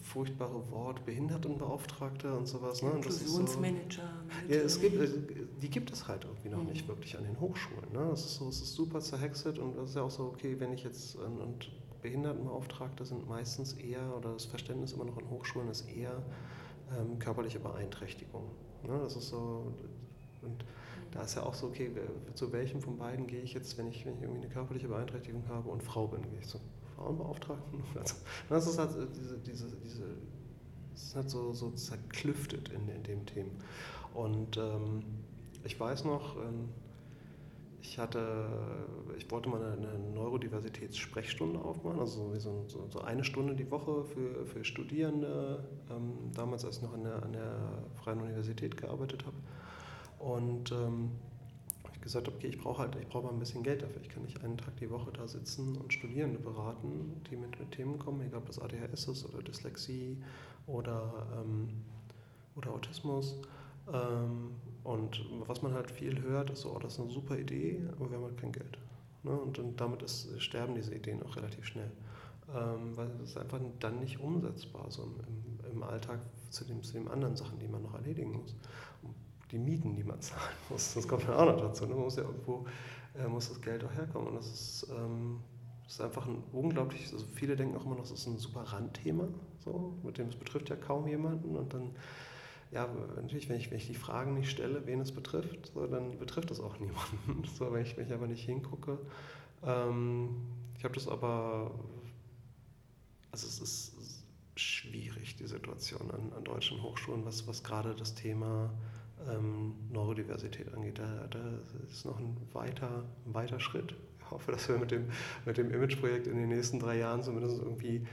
[0.03, 2.83] furchtbare Wort Behindertenbeauftragte und sowas.
[2.83, 2.91] Ne?
[2.91, 4.03] Inklusionsmanager.
[4.49, 5.09] So, ja, es gibt, äh,
[5.61, 6.71] die gibt es halt irgendwie noch mhm.
[6.71, 7.93] nicht wirklich an den Hochschulen.
[7.93, 8.07] Ne?
[8.11, 10.73] Das ist so, es ist super zerhexet und das ist ja auch so, okay, wenn
[10.73, 11.71] ich jetzt und
[12.03, 16.23] Behindertenbeauftragte sind meistens eher, oder das Verständnis immer noch an Hochschulen ist eher
[16.99, 18.45] ähm, körperliche Beeinträchtigung.
[18.83, 18.99] Ne?
[19.03, 19.73] Das ist so,
[20.43, 20.65] und
[21.13, 21.91] da ist ja auch so, okay,
[22.35, 25.45] zu welchem von beiden gehe ich jetzt, wenn ich, wenn ich irgendwie eine körperliche Beeinträchtigung
[25.49, 26.59] habe und Frau bin, gehe ich zu
[26.97, 27.83] Frauenbeauftragten.
[28.49, 30.05] Das ist halt diese, diese, diese
[30.95, 33.51] das ist halt so, so zerklüftet in, in dem Thema.
[34.15, 35.03] Und ähm,
[35.65, 36.69] ich weiß noch, ähm,
[37.83, 38.49] ich hatte,
[39.19, 44.05] ich wollte mal eine, eine Neurodiversitätssprechstunde aufmachen, also so, so, so, eine Stunde die Woche
[44.05, 47.57] für, für Studierende, ähm, damals als ich noch an der, an der
[48.03, 49.37] Freien Universität gearbeitet habe.
[50.19, 51.11] Und ähm,
[52.05, 54.01] gesagt habe, okay, ich brauche halt, ich brauche mal ein bisschen Geld dafür.
[54.03, 57.73] Ich kann nicht einen Tag die Woche da sitzen und Studierende beraten, die mit, mit
[57.73, 60.17] Themen kommen, egal ob das ADHS ist oder Dyslexie
[60.67, 61.69] oder, ähm,
[62.55, 63.37] oder Autismus.
[63.93, 64.53] Ähm,
[64.85, 68.11] und was man halt viel hört, ist so, oh, das ist eine super Idee, aber
[68.11, 68.79] wir haben halt kein Geld.
[69.23, 69.33] Ne?
[69.33, 71.91] Und, und damit ist, sterben diese Ideen auch relativ schnell.
[72.55, 76.93] ähm, weil es ist einfach dann nicht umsetzbar so im, im, Alltag zu, dem, zu
[76.95, 78.55] den anderen Sachen, die man noch erledigen muss.
[79.55, 81.87] Die Mieten, die man zahlen muss, das kommt dann auch noch dazu.
[81.87, 81.95] Ne?
[81.95, 82.67] Man muss ja irgendwo,
[83.17, 85.41] äh, muss das Geld auch herkommen und das ist, ähm,
[85.85, 88.63] das ist einfach ein unglaublich, also viele denken auch immer noch, das ist ein super
[88.63, 89.29] Randthema,
[89.61, 91.93] so, mit dem es betrifft ja kaum jemanden und dann
[92.73, 96.19] ja, natürlich, wenn ich, wenn ich die Fragen nicht stelle, wen es betrifft, so, dann
[96.19, 97.45] betrifft es auch niemanden.
[97.57, 98.99] So, wenn, ich, wenn ich aber nicht hingucke.
[99.63, 100.31] Ähm,
[100.77, 101.71] ich habe das aber,
[103.31, 104.25] also es ist
[104.57, 108.71] schwierig, die Situation an, an deutschen Hochschulen, was, was gerade das Thema
[109.31, 110.99] ähm, Neurodiversität angeht.
[110.99, 111.41] Da, da
[111.89, 113.95] ist noch ein weiter, ein weiter Schritt.
[114.19, 115.11] Ich hoffe, dass wir mit dem,
[115.45, 118.07] mit dem Image-Projekt in den nächsten drei Jahren zumindest irgendwie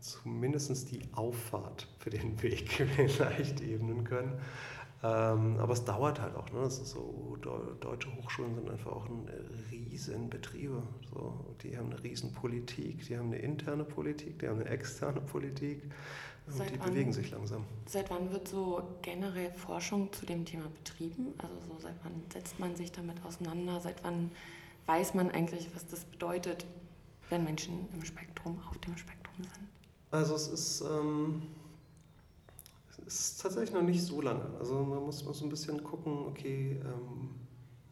[0.00, 2.70] zumindest die Auffahrt für den Weg
[3.08, 4.32] vielleicht ebnen können.
[5.00, 6.50] Ähm, aber es dauert halt auch.
[6.50, 6.60] Ne?
[6.62, 7.36] Das ist so,
[7.80, 9.28] deutsche Hochschulen sind einfach auch ein
[9.70, 10.82] riesen Betriebe.
[11.12, 11.54] So.
[11.62, 15.82] Die haben eine riesen Politik, die haben eine interne Politik, die haben eine externe Politik.
[16.52, 17.64] Und die wann, bewegen sich langsam.
[17.86, 21.34] Seit wann wird so generell Forschung zu dem Thema betrieben?
[21.38, 23.80] Also so seit wann setzt man sich damit auseinander?
[23.80, 24.30] Seit wann
[24.86, 26.64] weiß man eigentlich, was das bedeutet,
[27.28, 29.68] wenn Menschen im Spektrum, auf dem Spektrum sind?
[30.10, 31.42] Also es ist, ähm,
[32.90, 34.46] es ist tatsächlich noch nicht so lange.
[34.58, 37.30] Also man muss, muss ein bisschen gucken, okay, ähm,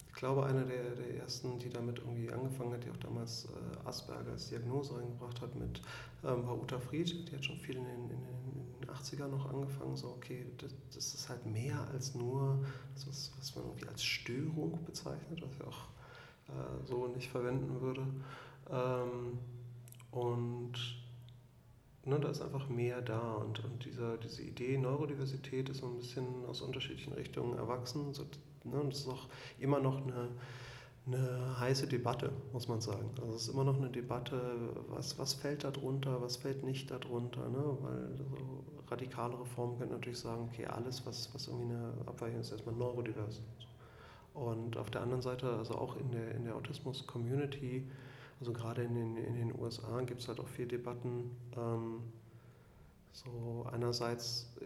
[0.08, 3.86] ich glaube, einer der, der ersten, die damit irgendwie angefangen hat, die auch damals äh,
[3.86, 5.82] Asperger als Diagnose eingebracht hat, mit,
[6.24, 7.30] ähm, war Uta Fried.
[7.30, 8.45] Die hat schon viel in den, in den
[8.90, 9.96] 80ern noch angefangen.
[9.96, 12.64] So, okay, das, das ist halt mehr als nur
[12.94, 15.88] das, was, was man irgendwie als Störung bezeichnet, was ich auch
[16.48, 18.06] äh, so nicht verwenden würde.
[18.70, 19.38] Ähm,
[20.10, 20.72] und
[22.04, 25.96] ne, da ist einfach mehr da und, und dieser, diese Idee Neurodiversität ist so ein
[25.96, 28.14] bisschen aus unterschiedlichen Richtungen erwachsen.
[28.14, 28.24] So,
[28.64, 29.28] ne, und es ist auch
[29.58, 30.28] immer noch eine,
[31.06, 33.10] eine heiße Debatte, muss man sagen.
[33.20, 34.40] Also es ist immer noch eine Debatte,
[34.88, 37.78] was, was fällt da drunter, was fällt nicht darunter, ne?
[37.80, 38.24] weil so
[38.88, 42.74] radikale Reformen können natürlich sagen, okay, alles, was, was irgendwie eine Abweichung ist, ist erstmal
[42.74, 43.40] neurodivers.
[44.34, 47.88] Und auf der anderen Seite, also auch in der, in der Autismus-Community,
[48.40, 51.30] also gerade in den, in den USA gibt es halt auch viele Debatten.
[51.56, 52.02] Ähm,
[53.12, 54.64] so einerseits äh,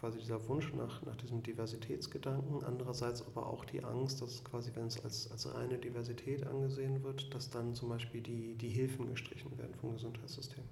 [0.00, 4.86] quasi dieser Wunsch nach, nach diesem Diversitätsgedanken, andererseits aber auch die Angst, dass quasi, wenn
[4.86, 9.56] es als, als reine Diversität angesehen wird, dass dann zum Beispiel die, die Hilfen gestrichen
[9.58, 10.64] werden vom Gesundheitssystem.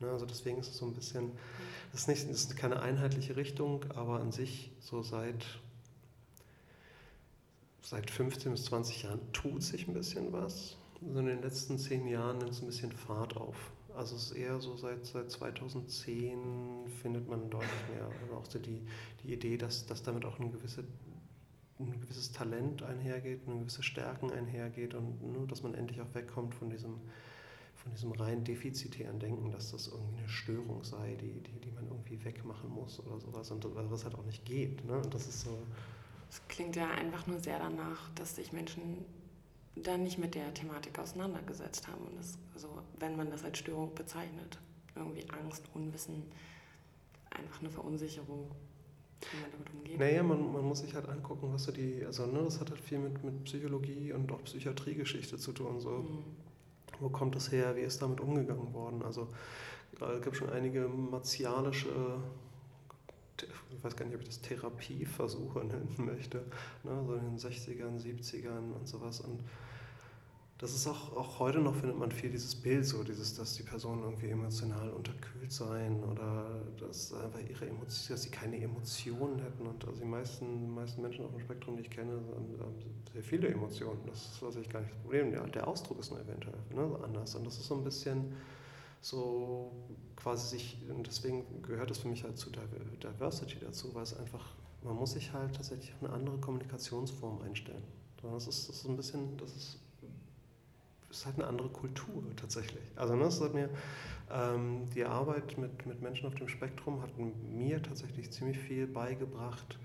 [0.00, 1.32] Ne, also deswegen ist es so ein bisschen,
[1.92, 5.44] das ist, nicht, das ist keine einheitliche Richtung, aber an sich so seit,
[7.82, 10.76] seit 15 bis 20 Jahren tut sich ein bisschen was
[11.10, 13.72] so in den letzten zehn Jahren nimmt es ein bisschen Fahrt auf.
[13.96, 18.08] Also es ist eher so seit, seit 2010 findet man deutlich mehr.
[18.22, 18.82] Also auch so die,
[19.22, 20.84] die Idee, dass, dass damit auch ein, gewisse,
[21.78, 26.54] ein gewisses Talent einhergeht, eine gewisse Stärken einhergeht und nur, dass man endlich auch wegkommt
[26.54, 27.00] von diesem,
[27.74, 31.86] von diesem rein defizitären Denken, dass das irgendwie eine Störung sei, die, die, die man
[31.88, 34.84] irgendwie wegmachen muss oder sowas und was halt auch nicht geht.
[34.84, 34.98] Ne?
[34.98, 35.58] Und das ist so.
[36.30, 39.04] Es klingt ja einfach nur sehr danach, dass sich Menschen
[39.76, 42.04] dann nicht mit der Thematik auseinandergesetzt haben.
[42.06, 42.68] Und das, also,
[42.98, 44.58] wenn man das als Störung bezeichnet,
[44.94, 46.24] irgendwie Angst, Unwissen,
[47.30, 48.50] einfach eine Verunsicherung,
[49.30, 49.98] wie man damit umgeht.
[49.98, 52.80] Naja, man, man muss sich halt angucken, was so die, also ne, das hat halt
[52.80, 55.80] viel mit, mit Psychologie und auch Psychiatriegeschichte zu tun.
[55.80, 55.90] So.
[55.90, 56.24] Mhm.
[57.00, 57.74] Wo kommt das her?
[57.76, 59.02] Wie ist damit umgegangen worden?
[59.02, 59.28] Also
[60.00, 62.22] es gibt schon einige martialische
[63.70, 66.44] ich weiß gar nicht, ob ich das Therapieversuche nennen möchte,
[66.84, 69.20] ne, so in den 60ern, 70ern und sowas.
[69.20, 69.40] Und
[70.62, 73.64] das ist auch, auch heute noch, findet man viel dieses Bild, so dieses, dass die
[73.64, 79.66] Personen irgendwie emotional unterkühlt seien oder dass einfach ihre Emotionen, dass sie keine Emotionen hätten.
[79.66, 82.76] Und also die meisten, meisten Menschen auf dem Spektrum, die ich kenne, haben
[83.12, 83.98] sehr viele Emotionen.
[84.06, 85.32] Das ist also gar nicht das Problem.
[85.32, 87.34] Der, der Ausdruck ist nur eventuell ne, anders.
[87.34, 88.32] Und das ist so ein bisschen
[89.02, 89.72] so
[90.16, 94.54] quasi sich, und deswegen gehört es für mich halt zu Diversity dazu, weil es einfach,
[94.82, 97.82] man muss sich halt tatsächlich auf eine andere Kommunikationsform einstellen.
[98.22, 99.78] Das ist, das ist ein bisschen, das ist,
[101.08, 102.84] das ist halt eine andere Kultur tatsächlich.
[102.94, 103.68] Also ne, das hat mir,
[104.30, 109.78] ähm, die Arbeit mit, mit Menschen auf dem Spektrum hat mir tatsächlich ziemlich viel beigebracht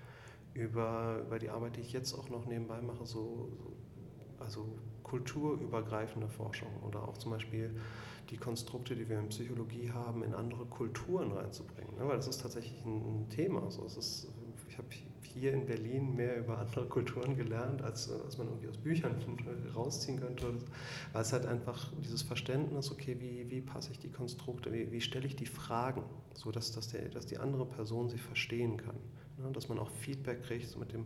[0.54, 4.68] über, über die Arbeit, die ich jetzt auch noch nebenbei mache, so, so also
[5.04, 7.72] kulturübergreifende Forschung oder auch zum Beispiel
[8.30, 11.96] die Konstrukte, die wir in Psychologie haben, in andere Kulturen reinzubringen.
[11.96, 12.08] Ne?
[12.08, 13.64] Weil das ist tatsächlich ein, Thema.
[13.64, 14.28] Also es ist,
[14.68, 14.88] ich habe
[15.22, 19.16] hier in Berlin mehr über andere Kulturen gelernt, als, als man irgendwie aus Büchern
[19.76, 20.54] rausziehen könnte.
[21.14, 25.02] Weil es halt einfach dieses Verständnis, okay, wie, wie passe ich die Konstrukte, wie, wie
[25.02, 26.04] stelle ich die Fragen,
[26.34, 28.96] so dass, dass, der, dass die andere Person sie verstehen kann.
[29.38, 29.52] Ne?
[29.52, 31.06] Dass man auch Feedback kriegt, so mit dem,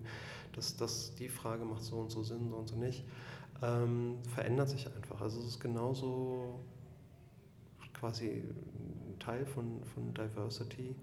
[0.54, 3.04] dass, dass die Frage macht so und so Sinn, so und so nicht,
[3.62, 5.22] ähm, verändert sich einfach.
[5.22, 6.60] Also es ist genauso
[8.02, 8.44] quasi
[9.10, 10.96] ein Teil von, von Diversity,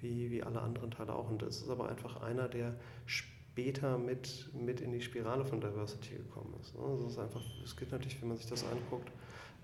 [0.00, 1.30] wie, wie alle anderen Teile auch.
[1.30, 2.74] Und es ist aber einfach einer, der
[3.06, 6.74] später mit, mit in die Spirale von Diversity gekommen ist.
[6.74, 6.82] Ne?
[6.82, 9.10] Also es ist einfach, es geht natürlich, wenn man sich das anguckt,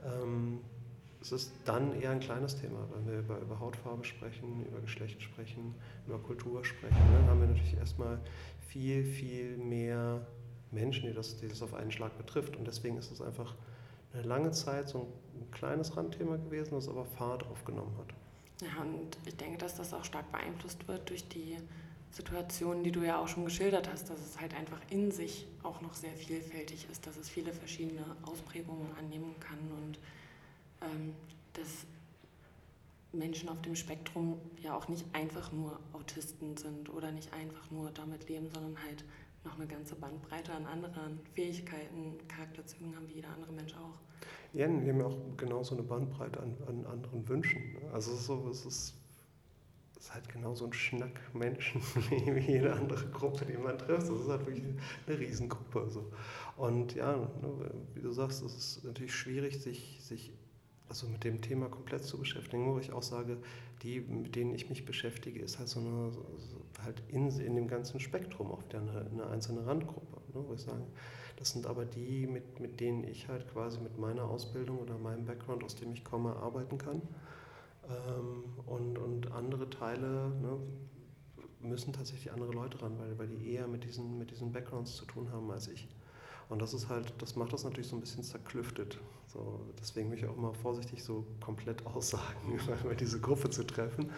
[0.05, 0.61] ähm,
[1.21, 5.21] es ist dann eher ein kleines Thema, wenn wir über, über Hautfarbe sprechen, über Geschlecht
[5.21, 5.75] sprechen,
[6.07, 6.97] über Kultur sprechen.
[7.13, 7.31] Dann ne?
[7.31, 8.21] haben wir natürlich erstmal
[8.69, 10.25] viel, viel mehr
[10.71, 12.57] Menschen, die das, die das auf einen Schlag betrifft.
[12.57, 13.57] Und deswegen ist es einfach
[14.23, 18.15] lange Zeit so ein kleines Randthema gewesen, das aber Fahrt aufgenommen hat.
[18.63, 21.57] Ja, und ich denke, dass das auch stark beeinflusst wird durch die
[22.11, 25.81] Situationen, die du ja auch schon geschildert hast, dass es halt einfach in sich auch
[25.83, 29.99] noch sehr vielfältig ist, dass es viele verschiedene Ausprägungen annehmen kann und
[30.81, 31.15] ähm,
[31.53, 31.87] dass
[33.13, 37.91] Menschen auf dem Spektrum ja auch nicht einfach nur Autisten sind oder nicht einfach nur
[37.91, 39.05] damit leben, sondern halt
[39.47, 43.99] noch eine ganze Bandbreite an anderen Fähigkeiten, Charakterzügen haben wie jeder andere Mensch auch.
[44.53, 47.63] Ja, wir haben ja auch genauso eine Bandbreite an, an anderen Wünschen.
[47.93, 48.95] Also es ist, so, es ist,
[49.99, 51.81] ist halt genauso ein Schnack Menschen
[52.11, 54.09] wie, wie jede andere Gruppe, die man trifft.
[54.09, 54.65] Das ist halt wirklich
[55.07, 55.89] eine Riesengruppe.
[55.91, 56.11] So.
[56.57, 60.33] Und ja, ne, wie du sagst, es ist natürlich schwierig, sich, sich
[60.89, 63.39] also mit dem Thema komplett zu beschäftigen, wo ich auch sage,
[63.83, 66.25] die, mit denen ich mich beschäftige, ist halt so eine, so,
[66.83, 70.61] halt in, in dem ganzen Spektrum auch wieder eine, eine einzelne Randgruppe, ne, wo ich
[70.61, 70.85] sage,
[71.37, 75.25] das sind aber die, mit, mit denen ich halt quasi mit meiner Ausbildung oder meinem
[75.25, 77.03] Background, aus dem ich komme, arbeiten kann.
[77.89, 80.59] Ähm, und, und andere Teile ne,
[81.61, 85.05] müssen tatsächlich andere Leute ran, weil, weil die eher mit diesen, mit diesen Backgrounds zu
[85.05, 85.89] tun haben als ich.
[86.49, 88.99] Und das ist halt, das macht das natürlich so ein bisschen zerklüftet.
[89.37, 94.11] So, deswegen bin ich auch immer vorsichtig, so komplett Aussagen über diese Gruppe zu treffen.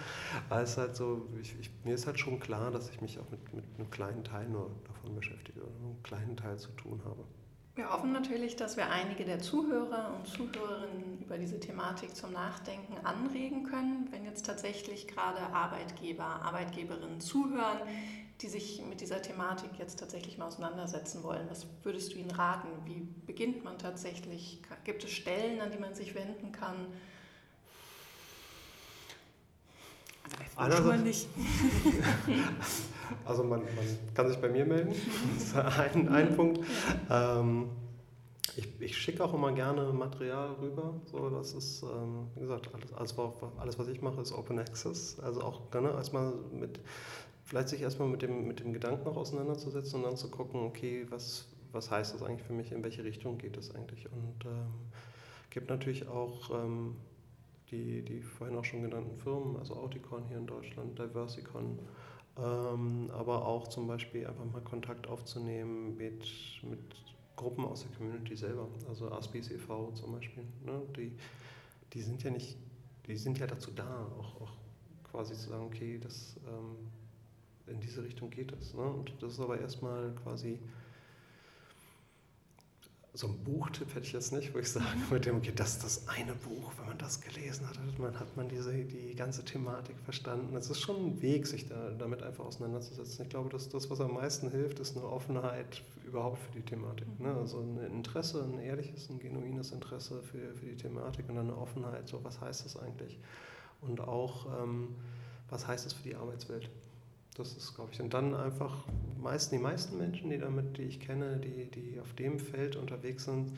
[0.49, 3.29] Weil es halt so, ich, ich, mir ist halt schon klar, dass ich mich auch
[3.31, 7.25] mit, mit einem kleinen Teil nur davon beschäftige oder einem kleinen Teil zu tun habe.
[7.75, 12.95] Wir hoffen natürlich, dass wir einige der Zuhörer und Zuhörerinnen über diese Thematik zum Nachdenken
[13.05, 14.09] anregen können.
[14.11, 17.79] Wenn jetzt tatsächlich gerade Arbeitgeber, Arbeitgeberinnen zuhören,
[18.41, 21.47] die sich mit dieser Thematik jetzt tatsächlich mal auseinandersetzen wollen.
[21.51, 22.69] Was würdest du ihnen raten?
[22.85, 23.09] Wie
[23.39, 24.61] beginnt man tatsächlich?
[24.83, 26.89] Gibt es Stellen, an die man sich wenden kann?
[30.57, 31.29] Also nicht.
[33.25, 34.93] also man, man, kann sich bei mir melden.
[35.35, 36.67] Das ist ein, ein Punkt.
[37.09, 37.71] Ähm,
[38.57, 40.95] ich, ich schicke auch immer gerne Material rüber.
[41.05, 43.15] So, das ist, ähm, wie gesagt, alles, alles,
[43.57, 45.21] alles, was ich mache, ist Open Access.
[45.21, 46.81] Also auch gerne als mal mit
[47.45, 51.07] vielleicht sich erstmal mit dem, mit dem Gedanken noch auseinanderzusetzen und dann zu gucken, okay,
[51.09, 54.11] was, was heißt das eigentlich für mich, in welche Richtung geht das eigentlich?
[54.11, 54.73] Und ähm,
[55.51, 56.97] gibt natürlich auch ähm,
[57.71, 61.79] die, die vorhin auch schon genannten Firmen, also Auticon hier in Deutschland, Diversicon,
[62.39, 66.25] ähm, aber auch zum Beispiel einfach mal Kontakt aufzunehmen mit,
[66.63, 66.81] mit
[67.37, 69.93] Gruppen aus der Community selber, also Aspis e.V.
[69.93, 70.45] zum Beispiel.
[70.65, 70.83] Ne?
[70.97, 71.13] Die,
[71.93, 72.57] die sind ja nicht,
[73.07, 74.53] die sind ja dazu da, auch, auch
[75.11, 76.91] quasi zu sagen, okay, das ähm,
[77.67, 78.75] in diese Richtung geht es.
[78.75, 78.83] Ne?
[78.83, 80.59] Und das ist aber erstmal quasi
[83.19, 85.83] so ein Buchtipp hätte ich jetzt nicht, wo ich sage, mit dem, okay, das ist
[85.83, 89.45] das eine Buch, wenn man das gelesen hat, hat man, hat man diese, die ganze
[89.45, 90.55] Thematik verstanden.
[90.55, 93.25] Es ist schon ein Weg, sich da, damit einfach auseinanderzusetzen.
[93.25, 97.09] Ich glaube, dass das, was am meisten hilft, ist eine Offenheit überhaupt für die Thematik.
[97.19, 97.35] Ne?
[97.35, 101.59] Also ein Interesse, ein ehrliches, ein genuines Interesse für, für die Thematik und dann eine
[101.59, 103.19] Offenheit, so was heißt das eigentlich?
[103.81, 104.95] Und auch, ähm,
[105.51, 106.71] was heißt das für die Arbeitswelt?
[107.39, 108.85] Das ist, glaube ich, und dann einfach
[109.17, 113.27] meist, die meisten Menschen, die damit, die ich kenne, die, die auf dem Feld unterwegs
[113.27, 113.57] sind,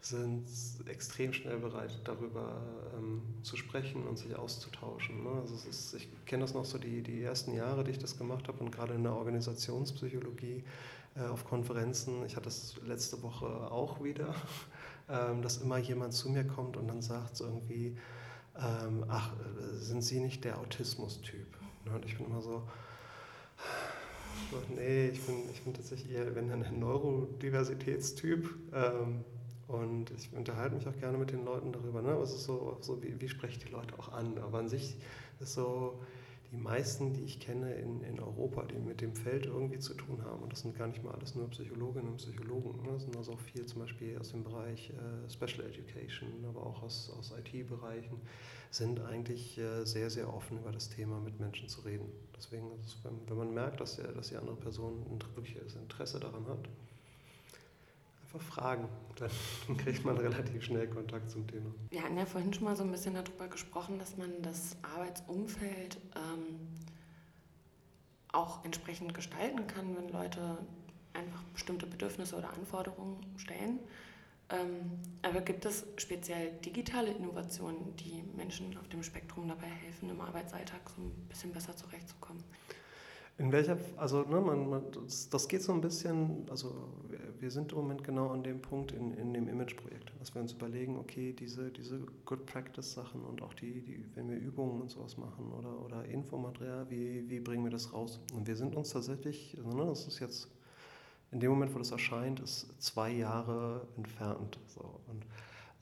[0.00, 0.46] sind
[0.86, 2.62] extrem schnell bereit, darüber
[2.96, 5.24] ähm, zu sprechen und sich auszutauschen.
[5.24, 5.30] Ne?
[5.42, 8.48] Also ist, ich kenne das noch so die, die ersten Jahre, die ich das gemacht
[8.48, 10.64] habe und gerade in der Organisationspsychologie
[11.16, 14.34] äh, auf Konferenzen, ich hatte das letzte Woche auch wieder,
[15.10, 17.94] ähm, dass immer jemand zu mir kommt und dann sagt irgendwie,
[18.56, 21.46] ähm, ach, äh, sind Sie nicht der Autismus-Typ?
[21.84, 21.94] Ne?
[21.94, 22.62] Und ich bin immer so,
[24.74, 28.48] Nee, ich bin, ich bin tatsächlich eher wenn dann ein Neurodiversitätstyp.
[28.72, 29.24] Ähm,
[29.66, 32.00] und ich unterhalte mich auch gerne mit den Leuten darüber.
[32.00, 32.12] Ne?
[32.12, 34.38] Aber ist so, so wie, wie spreche ich die Leute auch an?
[34.38, 34.96] Aber an sich
[35.40, 36.00] ist so,
[36.50, 40.24] die meisten, die ich kenne in, in Europa, die mit dem Feld irgendwie zu tun
[40.24, 42.92] haben, und das sind gar nicht mal alles nur Psychologinnen und Psychologen, ne?
[42.94, 46.82] das sind also auch viel zum Beispiel aus dem Bereich äh, Special Education, aber auch
[46.82, 48.20] aus, aus IT-Bereichen,
[48.70, 52.10] sind eigentlich äh, sehr, sehr offen über das Thema mit Menschen zu reden.
[52.36, 52.70] Deswegen,
[53.02, 56.68] wenn, wenn man merkt, dass, der, dass die andere Person ein wirkliches Interesse daran hat,
[58.28, 58.88] einfach fragen.
[59.16, 61.70] Dann kriegt man relativ schnell Kontakt zum Thema.
[61.90, 65.98] Wir hatten ja vorhin schon mal so ein bisschen darüber gesprochen, dass man das Arbeitsumfeld
[66.16, 66.58] ähm,
[68.32, 70.58] auch entsprechend gestalten kann, wenn Leute
[71.14, 73.80] einfach bestimmte Bedürfnisse oder Anforderungen stellen.
[74.50, 80.20] Ähm, aber gibt es speziell digitale Innovationen, die Menschen auf dem Spektrum dabei helfen, im
[80.20, 82.42] Arbeitsalltag so ein bisschen besser zurechtzukommen?
[83.38, 86.74] In welcher, also ne, man, man, das, das, geht so ein bisschen, also
[87.38, 90.52] wir sind im Moment genau an dem Punkt in, in dem Image-Projekt, dass wir uns
[90.52, 95.16] überlegen, okay, diese, diese Good Practice-Sachen und auch die, die, wenn wir Übungen und sowas
[95.16, 98.18] machen oder, oder Infomaterial, wie, wie bringen wir das raus?
[98.34, 100.48] Und wir sind uns tatsächlich, also, ne, das ist jetzt
[101.30, 104.58] in dem Moment, wo das erscheint, ist zwei Jahre entfernt.
[104.66, 105.00] So.
[105.06, 105.26] Und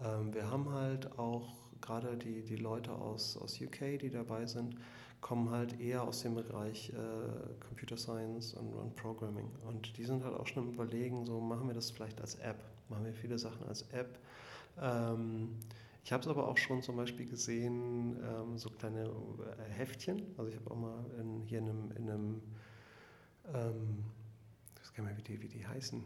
[0.05, 4.77] ähm, wir haben halt auch gerade die, die Leute aus, aus UK, die dabei sind,
[5.21, 9.51] kommen halt eher aus dem Bereich äh, Computer Science und, und, Programming.
[9.67, 12.63] Und die sind halt auch schon im Überlegen, so machen wir das vielleicht als App,
[12.89, 14.19] machen wir viele Sachen als App.
[14.81, 15.57] Ähm,
[16.05, 20.23] ich habe es aber auch schon zum Beispiel gesehen, ähm, so kleine äh, Heftchen.
[20.37, 22.43] Also ich habe auch mal in, hier in einem, in einem
[23.53, 24.05] ähm,
[24.75, 26.03] ich weiß gar nicht mehr, wie die, wie die heißen,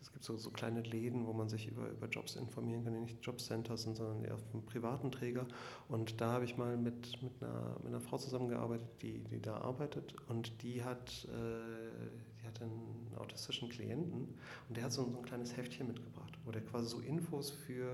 [0.00, 3.00] es gibt so, so kleine Läden, wo man sich über, über Jobs informieren kann, die
[3.00, 5.46] nicht Jobcenter sind, sondern eher von privaten Träger.
[5.88, 9.58] Und da habe ich mal mit, mit, einer, mit einer Frau zusammengearbeitet, die, die da
[9.58, 10.14] arbeitet.
[10.28, 14.34] Und die hat, äh, die hat einen autistischen Klienten
[14.68, 17.92] und der hat so, so ein kleines Heftchen mitgebracht, wo der quasi so Infos für,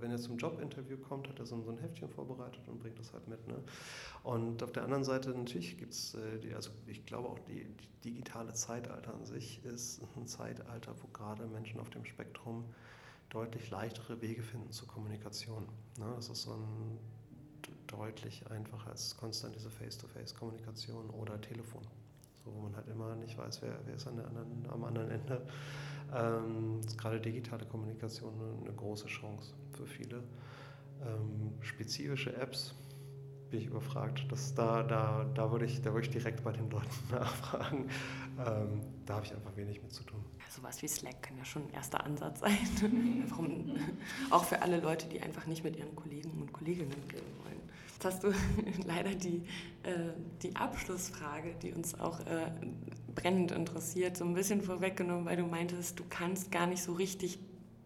[0.00, 3.12] wenn er zum Jobinterview kommt, hat er so, so ein Heftchen vorbereitet und bringt das
[3.12, 3.46] halt mit.
[3.48, 3.56] Ne?
[4.22, 8.10] Und auf der anderen Seite natürlich gibt es, äh, also ich glaube auch die, die
[8.10, 12.64] digitale Zeitalter an sich ist ein Zeitalter, wo gerade Menschen auf dem Spektrum
[13.30, 15.64] deutlich leichtere Wege finden zur Kommunikation.
[15.98, 16.12] Ne?
[16.16, 16.98] Das ist so ein
[17.86, 21.82] deutlich einfacher als konstant diese Face-to-Face-Kommunikation oder Telefon.
[22.44, 25.10] So, wo man halt immer nicht weiß, wer, wer ist an der anderen, am anderen
[25.10, 25.42] Ende.
[26.14, 28.32] Ähm, ist gerade digitale Kommunikation
[28.62, 30.22] eine, große Chance für viele.
[31.02, 32.74] Ähm, spezifische Apps
[33.50, 34.26] bin ich überfragt.
[34.30, 37.88] Das, da, da, da, würde ich, da würde ich direkt bei den Leuten nachfragen.
[38.38, 40.24] Ähm, da habe ich einfach wenig mit zu tun.
[40.48, 42.58] Sowas wie Slack kann ja schon ein erster Ansatz sein.
[43.28, 43.76] Warum,
[44.30, 47.60] auch für alle Leute, die einfach nicht mit ihren Kollegen und Kolleginnen reden wollen.
[47.92, 48.32] Jetzt hast du
[48.86, 49.44] leider die,
[49.82, 50.10] äh,
[50.42, 52.50] die Abschlussfrage, die uns auch äh,
[53.14, 57.38] brennend interessiert, so ein bisschen vorweggenommen, weil du meintest, du kannst gar nicht so richtig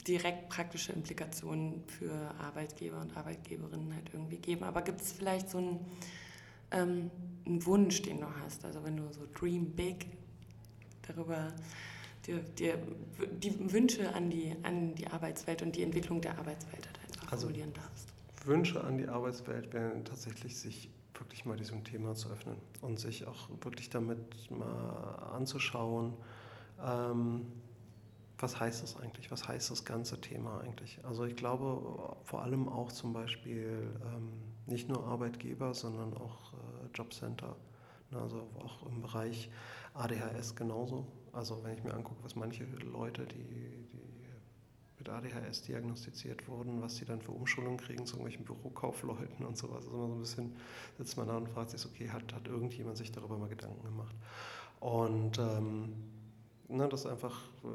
[0.07, 4.65] direkt praktische Implikationen für Arbeitgeber und Arbeitgeberinnen halt irgendwie geben.
[4.65, 5.81] Aber gibt es vielleicht so einen,
[6.71, 7.11] ähm,
[7.47, 8.65] einen, Wunsch, den du hast?
[8.65, 10.07] Also wenn du so Dream Big
[11.07, 11.53] darüber
[12.27, 12.79] dir, dir
[13.43, 17.47] die Wünsche an die, an die Arbeitswelt und die Entwicklung der Arbeitswelt halt einfach also,
[17.47, 18.09] formulieren darfst.
[18.45, 20.91] Wünsche an die Arbeitswelt wären tatsächlich, sich
[21.21, 26.15] wirklich mal diesem Thema zu öffnen und sich auch wirklich damit mal anzuschauen.
[26.83, 27.47] Ähm,
[28.39, 29.31] was heißt das eigentlich?
[29.31, 31.05] Was heißt das ganze Thema eigentlich?
[31.05, 34.33] Also ich glaube vor allem auch zum Beispiel ähm,
[34.67, 36.57] nicht nur Arbeitgeber, sondern auch äh,
[36.95, 37.57] Jobcenter.
[38.11, 39.51] Ne, also auch im Bereich
[39.95, 41.07] ADHS genauso.
[41.33, 44.14] Also wenn ich mir angucke, was manche Leute, die, die
[45.05, 49.85] mit ADHS diagnostiziert wurden, was die dann für Umschulungen kriegen zu irgendwelchen Bürokaufleuten und sowas.
[49.87, 50.57] Also immer so ein bisschen
[50.99, 54.15] sitzt man da und fragt sich, okay, hat, hat irgendjemand sich darüber mal Gedanken gemacht?
[54.81, 55.93] Und ähm,
[56.69, 57.69] ne, das einfach äh,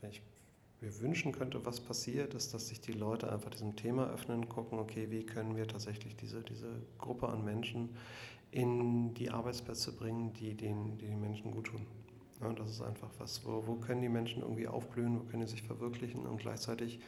[0.00, 0.22] wenn ich
[0.80, 4.78] mir wünschen könnte, was passiert, ist, dass sich die Leute einfach diesem Thema öffnen, gucken,
[4.78, 6.68] okay, wie können wir tatsächlich diese, diese
[6.98, 7.96] Gruppe an Menschen
[8.50, 11.86] in die Arbeitsplätze bringen, die den, die den Menschen gut tun.
[12.44, 15.48] Ja, das ist einfach was, wo, wo können die Menschen irgendwie aufblühen, wo können die
[15.48, 17.00] sich verwirklichen und gleichzeitig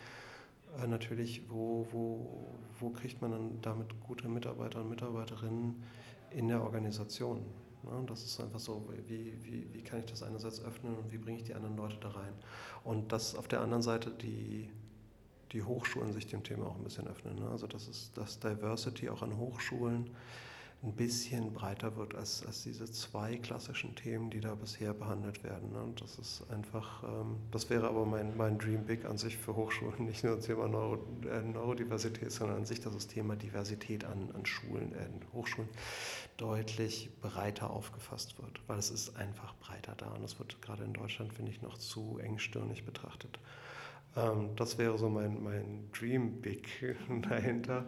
[0.82, 5.82] äh, natürlich, wo, wo, wo kriegt man dann damit gute Mitarbeiter und Mitarbeiterinnen
[6.30, 7.44] in der Organisation.
[7.82, 8.02] Ne?
[8.06, 11.38] Das ist einfach so, wie, wie, wie kann ich das einerseits öffnen und wie bringe
[11.38, 12.32] ich die anderen Leute da rein.
[12.82, 14.70] Und dass auf der anderen Seite die,
[15.52, 17.36] die Hochschulen sich dem Thema auch ein bisschen öffnen.
[17.36, 17.48] Ne?
[17.50, 20.10] Also dass, es, dass Diversity auch an Hochschulen
[20.86, 25.72] ein bisschen breiter wird als, als diese zwei klassischen Themen, die da bisher behandelt werden.
[25.72, 25.82] Ne?
[25.82, 29.56] Und das ist einfach, ähm, das wäre aber mein, mein Dream Big an sich für
[29.56, 34.30] Hochschulen, nicht nur das Thema Neuro, äh, Neurodiversität, sondern an sich das Thema Diversität an,
[34.32, 35.68] an Schulen, äh, Hochschulen
[36.36, 40.92] deutlich breiter aufgefasst wird, weil es ist einfach breiter da und es wird gerade in
[40.92, 43.38] Deutschland, finde ich, noch zu engstirnig betrachtet
[44.16, 46.96] ähm, das wäre so mein, mein Dream Big
[47.28, 47.84] dahinter.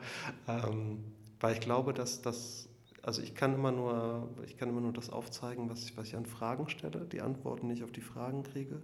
[0.47, 1.03] Ähm,
[1.41, 2.68] weil ich glaube, dass das
[3.09, 6.15] also ich kann immer nur, ich kann immer nur das aufzeigen, was ich, was ich
[6.15, 8.83] an Fragen stelle, die Antworten nicht auf die Fragen kriege.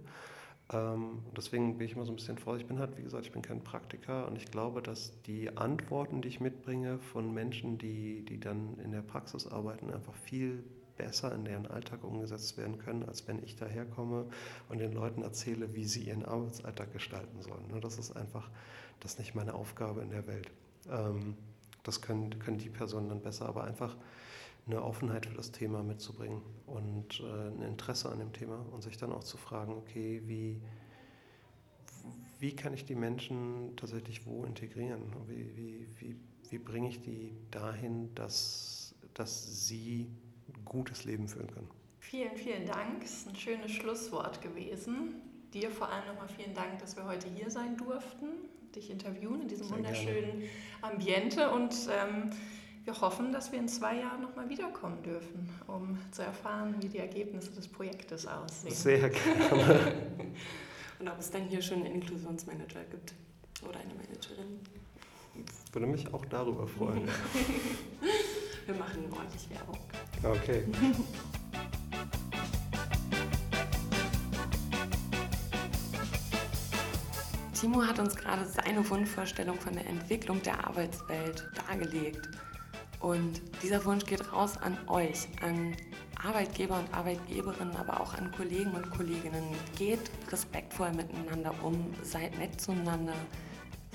[0.73, 2.57] Ähm, deswegen bin ich immer so ein bisschen vor.
[2.57, 6.23] Ich bin halt, wie gesagt, ich bin kein Praktiker und ich glaube, dass die Antworten,
[6.23, 10.63] die ich mitbringe von Menschen, die, die dann in der Praxis arbeiten, einfach viel
[10.97, 14.25] besser in deren Alltag umgesetzt werden können, als wenn ich daherkomme
[14.69, 17.79] und den Leuten erzähle, wie sie ihren Arbeitsalltag gestalten sollen.
[17.79, 18.49] Das ist einfach,
[19.01, 20.49] das ist nicht meine Aufgabe in der Welt.
[20.89, 21.35] Ähm,
[21.85, 23.95] das können, können die Personen dann besser, aber einfach
[24.67, 28.97] eine Offenheit für das Thema mitzubringen und äh, ein Interesse an dem Thema und sich
[28.97, 30.59] dann auch zu fragen, okay, wie,
[32.39, 35.03] wie kann ich die Menschen tatsächlich wo integrieren?
[35.27, 36.15] Wie, wie, wie,
[36.49, 40.09] wie bringe ich die dahin, dass, dass sie
[40.47, 41.69] ein gutes Leben führen können?
[41.99, 43.01] Vielen, vielen Dank.
[43.01, 45.15] Das ist ein schönes Schlusswort gewesen.
[45.53, 48.27] Dir vor allem nochmal vielen Dank, dass wir heute hier sein durften,
[48.75, 50.49] dich interviewen in diesem Sehr wunderschönen gerne.
[50.81, 52.31] Ambiente und ähm,
[52.85, 56.99] wir hoffen, dass wir in zwei Jahren nochmal wiederkommen dürfen, um zu erfahren, wie die
[56.99, 58.73] Ergebnisse des Projektes aussehen.
[58.73, 59.93] Sehr gerne.
[60.99, 63.13] Und ob es dann hier schon einen Inklusionsmanager gibt
[63.67, 64.59] oder eine Managerin.
[65.73, 67.05] Würde mich auch darüber freuen.
[68.65, 69.77] wir machen ordentlich Werbung.
[70.23, 70.63] Okay.
[77.65, 82.29] Timo hat uns gerade seine Wunschvorstellung von der Entwicklung der Arbeitswelt dargelegt.
[82.99, 85.75] Und dieser Wunsch geht raus an euch, an
[86.23, 89.43] Arbeitgeber und Arbeitgeberinnen, aber auch an Kollegen und Kolleginnen.
[89.79, 93.15] Geht respektvoll miteinander um, seid nett zueinander,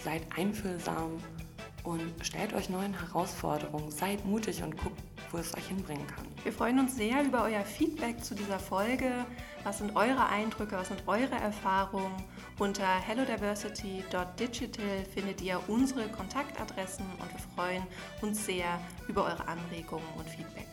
[0.02, 1.18] seid einfühlsam
[1.84, 3.90] und stellt euch neuen Herausforderungen.
[3.90, 5.00] Seid mutig und guckt,
[5.30, 6.26] wo es euch hinbringen kann.
[6.42, 9.10] Wir freuen uns sehr über euer Feedback zu dieser Folge.
[9.64, 12.12] Was sind eure Eindrücke, was sind eure Erfahrungen?
[12.58, 17.82] Unter hellodiversity.digital findet ihr unsere Kontaktadressen und wir freuen
[18.22, 20.68] uns sehr über eure Anregungen und Feedback.